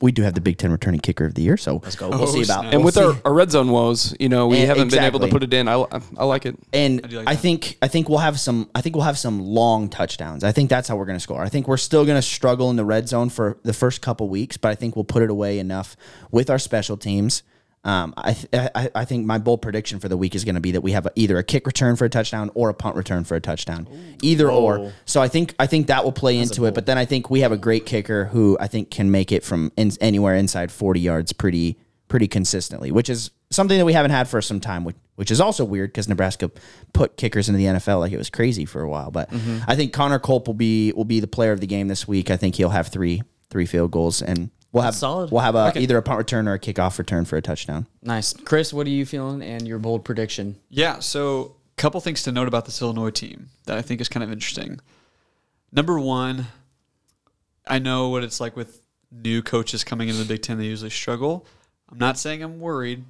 [0.00, 1.56] We do have the Big Ten returning kicker of the year.
[1.56, 2.08] So let's go.
[2.08, 2.60] We'll Oh, see about.
[2.60, 2.72] snap.
[2.72, 3.02] And we'll with see.
[3.02, 5.52] our, our red zone woes, you know, we Eh, haven't been able to put it
[5.52, 5.66] in.
[5.68, 6.56] I, I, I like it.
[6.72, 9.40] And do like I think I think we'll have some I think we'll have some
[9.40, 10.44] long touchdowns.
[10.44, 11.42] I think that's how we're going to score.
[11.42, 14.28] I think we're still going to struggle in the red zone for the first couple
[14.28, 15.96] weeks, but I think we'll put it away enough
[16.30, 17.42] with our special teams.
[17.84, 20.60] Um, I, th- I I think my bold prediction for the week is going to
[20.60, 22.94] be that we have a, either a kick return for a touchdown or a punt
[22.94, 23.88] return for a touchdown,
[24.22, 24.92] either or.
[25.04, 26.74] So I think I think that will play into it.
[26.74, 29.42] But then I think we have a great kicker who I think can make it
[29.42, 31.76] from in, anywhere inside forty yards pretty
[32.06, 35.40] pretty consistently, which is something that we haven't had for some time, which, which is
[35.40, 36.50] also weird because Nebraska
[36.92, 39.10] put kickers into the NFL like it was crazy for a while.
[39.10, 39.58] But Mm-hmm.
[39.66, 42.30] I think Connor Culp will be will be the player of the game this week.
[42.30, 45.30] I think he'll have three three field goals and we'll have solid.
[45.30, 47.86] we'll have a, either a punt return or a kickoff return for a touchdown.
[48.02, 48.72] Nice, Chris.
[48.72, 49.42] What are you feeling?
[49.42, 50.56] And your bold prediction?
[50.70, 54.08] Yeah, so a couple things to note about this Illinois team that I think is
[54.08, 54.80] kind of interesting.
[55.70, 56.46] Number one,
[57.66, 60.58] I know what it's like with new coaches coming into the Big Ten.
[60.58, 61.46] They usually struggle.
[61.90, 63.04] I'm not saying I'm worried,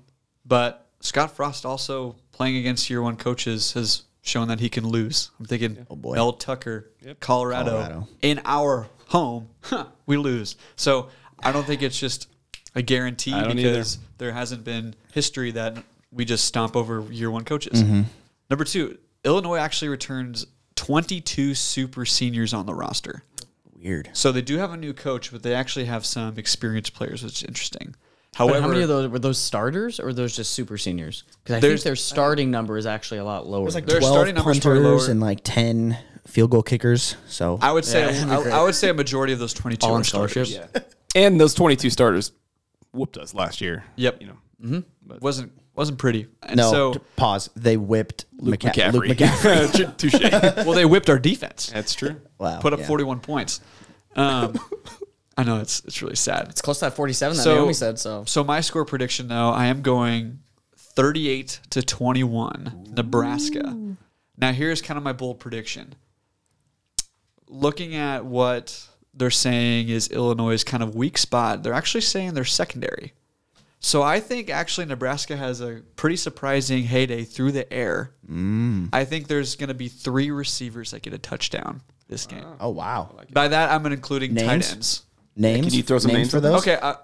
[0.44, 5.30] but Scott Frost also playing against year one coaches has shown that he can lose.
[5.38, 6.14] I'm thinking oh boy.
[6.14, 6.90] Mel Tucker,
[7.20, 8.08] Colorado, Colorado.
[8.22, 9.48] in our home,
[10.06, 10.56] we lose.
[10.76, 11.08] So
[11.42, 12.28] I don't think it's just
[12.74, 15.76] a guarantee I don't because there hasn't been history that
[16.10, 17.82] we just stomp over year one coaches.
[17.82, 18.02] Mm-hmm.
[18.50, 23.22] Number two, Illinois actually returns 22 super seniors on the roster.
[23.74, 24.10] Weird.
[24.12, 27.42] So they do have a new coach, but they actually have some experienced players, which
[27.42, 27.94] is interesting.
[28.32, 31.24] But However, how many of those were those starters or those just super seniors?
[31.44, 33.68] Because I think their starting number is actually a lot lower.
[33.68, 35.10] Like Their twelve starting numbers probably punters lower.
[35.10, 37.16] and like ten field goal kickers.
[37.26, 38.50] So I would say Yeah, I.
[38.60, 40.54] I would say a majority of those 22 All are on starters.
[40.54, 40.92] scholarship?
[41.14, 42.32] And those 22 starters
[42.92, 43.84] whooped us last year.
[43.96, 44.20] Yep.
[44.20, 45.18] You know, mm-hmm.
[45.20, 46.28] wasn't wasn't pretty.
[46.42, 47.50] And no, so pause.
[47.56, 49.08] They whipped Luke McCa- McCaffrey.
[49.08, 49.96] Luke McCaffrey.
[49.96, 50.14] Touche.
[50.66, 51.70] well, they whipped our defense.
[51.72, 52.20] That's true.
[52.38, 52.60] wow.
[52.60, 52.86] Put up yeah.
[52.86, 53.60] 41 points.
[54.16, 54.58] Um,
[55.36, 56.48] I know it's it's really sad.
[56.50, 57.98] it's close to that forty-seven that So- Naomi said.
[57.98, 60.40] So So my score prediction though, I am going
[60.76, 63.96] 38 to 21 Nebraska.
[64.36, 65.94] Now here's kind of my bold prediction.
[67.48, 72.44] Looking at what they're saying is Illinois' kind of weak spot, they're actually saying they're
[72.44, 73.12] secondary.
[73.84, 78.12] So I think actually Nebraska has a pretty surprising heyday through the air.
[78.92, 82.44] I think there's going to be three receivers that get a touchdown this game.
[82.60, 83.10] Oh wow.
[83.32, 84.46] By that I'm including Names?
[84.46, 85.02] tight ends.
[85.34, 85.66] Names.
[85.66, 86.60] Can you throw some names for out those?
[86.60, 86.94] Okay, uh,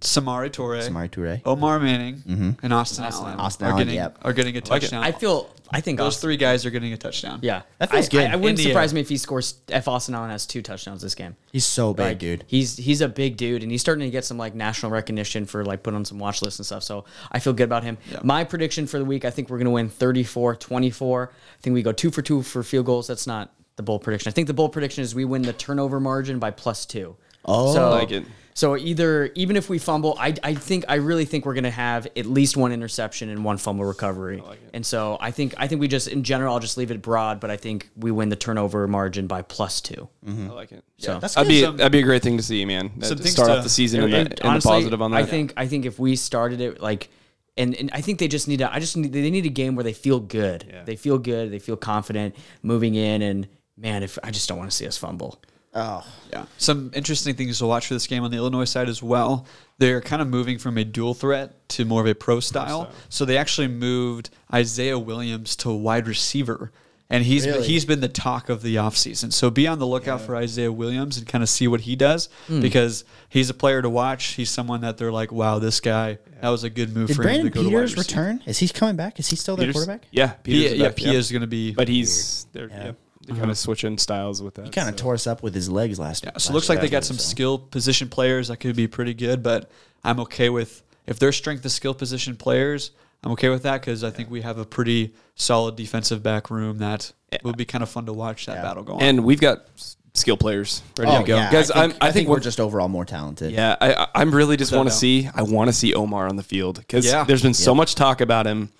[0.00, 0.80] Samori Toure.
[0.88, 1.40] Samori Toure.
[1.44, 2.50] Omar Manning mm-hmm.
[2.62, 4.18] and Austin, Allen Austin are Allen, getting yep.
[4.22, 5.02] are getting a touchdown.
[5.02, 7.40] I feel I think those Austin- three guys are getting a touchdown.
[7.42, 8.30] Yeah, That feels I, good.
[8.30, 9.60] I, I wouldn't In the surprise me if he scores.
[9.68, 11.36] If Austin Allen has two touchdowns this game.
[11.52, 12.44] He's so big, Like, dude.
[12.46, 15.64] He's he's a big dude, and he's starting to get some like national recognition for
[15.64, 16.82] like put on some watch lists and stuff.
[16.84, 17.98] So I feel good about him.
[18.22, 21.28] My prediction for the week, I think we're gonna win 34-24.
[21.28, 23.06] I think we go two for two for field goals.
[23.06, 24.30] That's not the bold prediction.
[24.30, 27.16] I think the bold prediction is we win the turnover margin by plus two.
[27.44, 27.74] Oh.
[27.74, 28.24] so, I like it.
[28.58, 32.08] So either even if we fumble, I, I think I really think we're gonna have
[32.16, 34.38] at least one interception and one fumble recovery.
[34.38, 37.00] Like And so I think I think we just in general I'll just leave it
[37.00, 40.08] broad, but I think we win the turnover margin by plus two.
[40.26, 40.50] Mm-hmm.
[40.50, 40.82] I like it.
[40.96, 42.90] So That's That'd be Some- that'd be a great thing to see, man.
[42.96, 45.02] That- some to start to- off the season in, And the, in the honestly, positive
[45.02, 45.18] on that.
[45.18, 47.10] I think I think if we started it like,
[47.56, 48.74] and, and I think they just need to.
[48.74, 50.82] I just need they need a game where they feel good.
[50.84, 51.52] They feel good.
[51.52, 52.34] They feel confident
[52.64, 53.22] moving in.
[53.22, 53.46] And
[53.76, 55.40] man, if I just don't want to see us fumble.
[55.74, 56.46] Oh, Yeah.
[56.56, 59.46] Some interesting things to watch for this game on the Illinois side as well.
[59.78, 62.90] They're kind of moving from a dual threat to more of a pro style.
[63.08, 66.72] So they actually moved Isaiah Williams to wide receiver.
[67.10, 67.66] And he's Really?
[67.66, 69.32] he's been the talk of the offseason.
[69.32, 72.28] So be on the lookout for Isaiah Williams and kind of see what he does
[72.48, 72.60] Hmm.
[72.60, 74.34] because he's a player to watch.
[74.34, 77.22] He's someone that they're like, wow, this guy, that was a good move did for
[77.22, 78.20] him Brandon to go to wide Peters receiver.
[78.20, 78.42] return?
[78.46, 79.18] Is he coming back?
[79.18, 80.06] Is he still their Peters- quarterback?
[80.10, 81.72] Yeah, Peters He, is yeah, back, he is going to be.
[81.72, 82.92] But he's they're yeah.
[83.28, 83.34] Yeah.
[83.34, 83.54] they're kind of uh-huh.
[83.54, 84.64] switching styles with that.
[84.64, 85.04] He kind of so.
[85.04, 86.24] tore us up with his legs last.
[86.24, 87.28] Yeah, so it looks like they got some so.
[87.30, 89.70] skill position players that could be pretty good, but
[90.02, 92.90] I'm okay with if they're strength of skill position players.
[93.24, 96.78] I'm okay with that because I think we have a pretty solid defensive back room
[96.78, 97.12] that
[97.42, 98.62] will be kind of fun to watch that Yeah.
[98.62, 99.02] battle go on.
[99.02, 99.66] and we've got
[100.14, 101.36] skill players ready Oh, to go.
[101.36, 103.52] yeah, Guys, I I'm, think, I think we're we're just overall more talented.
[103.52, 105.28] Yeah, I, I- I'm really just want to see.
[105.34, 107.24] I want to see Omar on the field because Yeah.
[107.24, 108.70] there's been so much talk about him,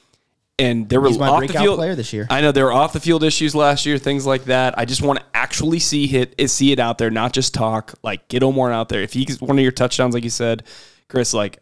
[0.58, 2.26] and there were off the field player this year.
[2.30, 4.78] I know there were off the field issues last year, things like that.
[4.78, 7.94] I just want to actually see hit, see it out there, not just talk.
[8.02, 9.02] Like get Omar out there.
[9.02, 10.64] If he's one of your touchdowns, like you said,
[11.08, 11.58] Chris, like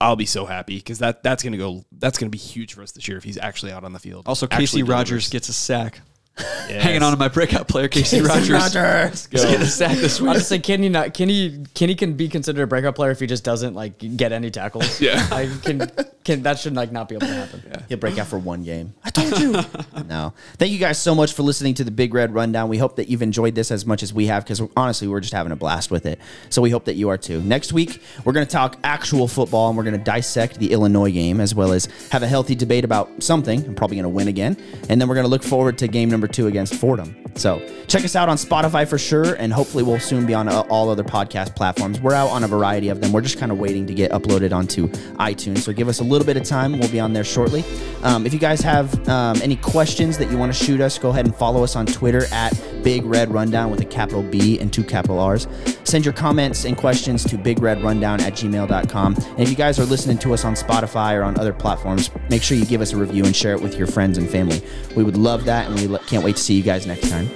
[0.00, 1.84] I'll be so happy because that that's gonna go.
[1.92, 4.26] That's gonna be huge for us this year if he's actually out on the field.
[4.26, 5.28] also, Casey Rogers delivers.
[5.30, 6.00] gets a sack.
[6.38, 6.82] Yes.
[6.82, 8.50] Hanging on to my breakout player, Casey, Rogers.
[8.50, 9.28] Rogers.
[9.30, 10.28] He's getting a sack this week.
[10.28, 10.38] I week.
[10.38, 13.20] just say Kenny not Kenny Kenny can he can be considered a breakout player if
[13.20, 15.00] he just doesn't like get any tackles.
[15.08, 15.26] Yeah.
[15.30, 15.90] I can
[16.24, 17.62] can that should like not be able to happen.
[17.66, 17.82] Yeah.
[17.88, 18.94] He'll break out for one game.
[19.04, 19.52] I told you.
[20.06, 20.34] no.
[20.58, 22.68] Thank you guys so much for listening to the Big Red Rundown.
[22.68, 25.32] We hope that you've enjoyed this as much as we have because honestly, we're just
[25.32, 26.18] having a blast with it.
[26.50, 27.40] So we hope that you are too.
[27.40, 31.12] Next week, we're going to talk actual football and we're going to dissect the Illinois
[31.12, 33.64] game as well as have a healthy debate about something.
[33.64, 34.56] I'm probably going to win again.
[34.88, 37.16] And then we're going to look forward to game number two against Fordham.
[37.38, 39.34] So check us out on Spotify for sure.
[39.34, 42.00] And hopefully, we'll soon be on uh, all other podcast platforms.
[42.00, 43.12] We're out on a variety of them.
[43.12, 45.58] We're just kind of waiting to get uploaded onto iTunes.
[45.58, 46.78] So give us a little bit of time.
[46.78, 47.64] We'll be on there shortly.
[48.02, 51.10] Um, if you guys have um, any questions that you want to shoot us, go
[51.10, 54.72] ahead and follow us on Twitter at Big Red Rundown with a capital B and
[54.72, 55.46] two capital R's.
[55.84, 59.14] Send your comments and questions to bigredrundown at gmail.com.
[59.14, 62.42] And if you guys are listening to us on Spotify or on other platforms, make
[62.42, 64.62] sure you give us a review and share it with your friends and family.
[64.94, 67.27] We would love that, and we can't wait to see you guys next time.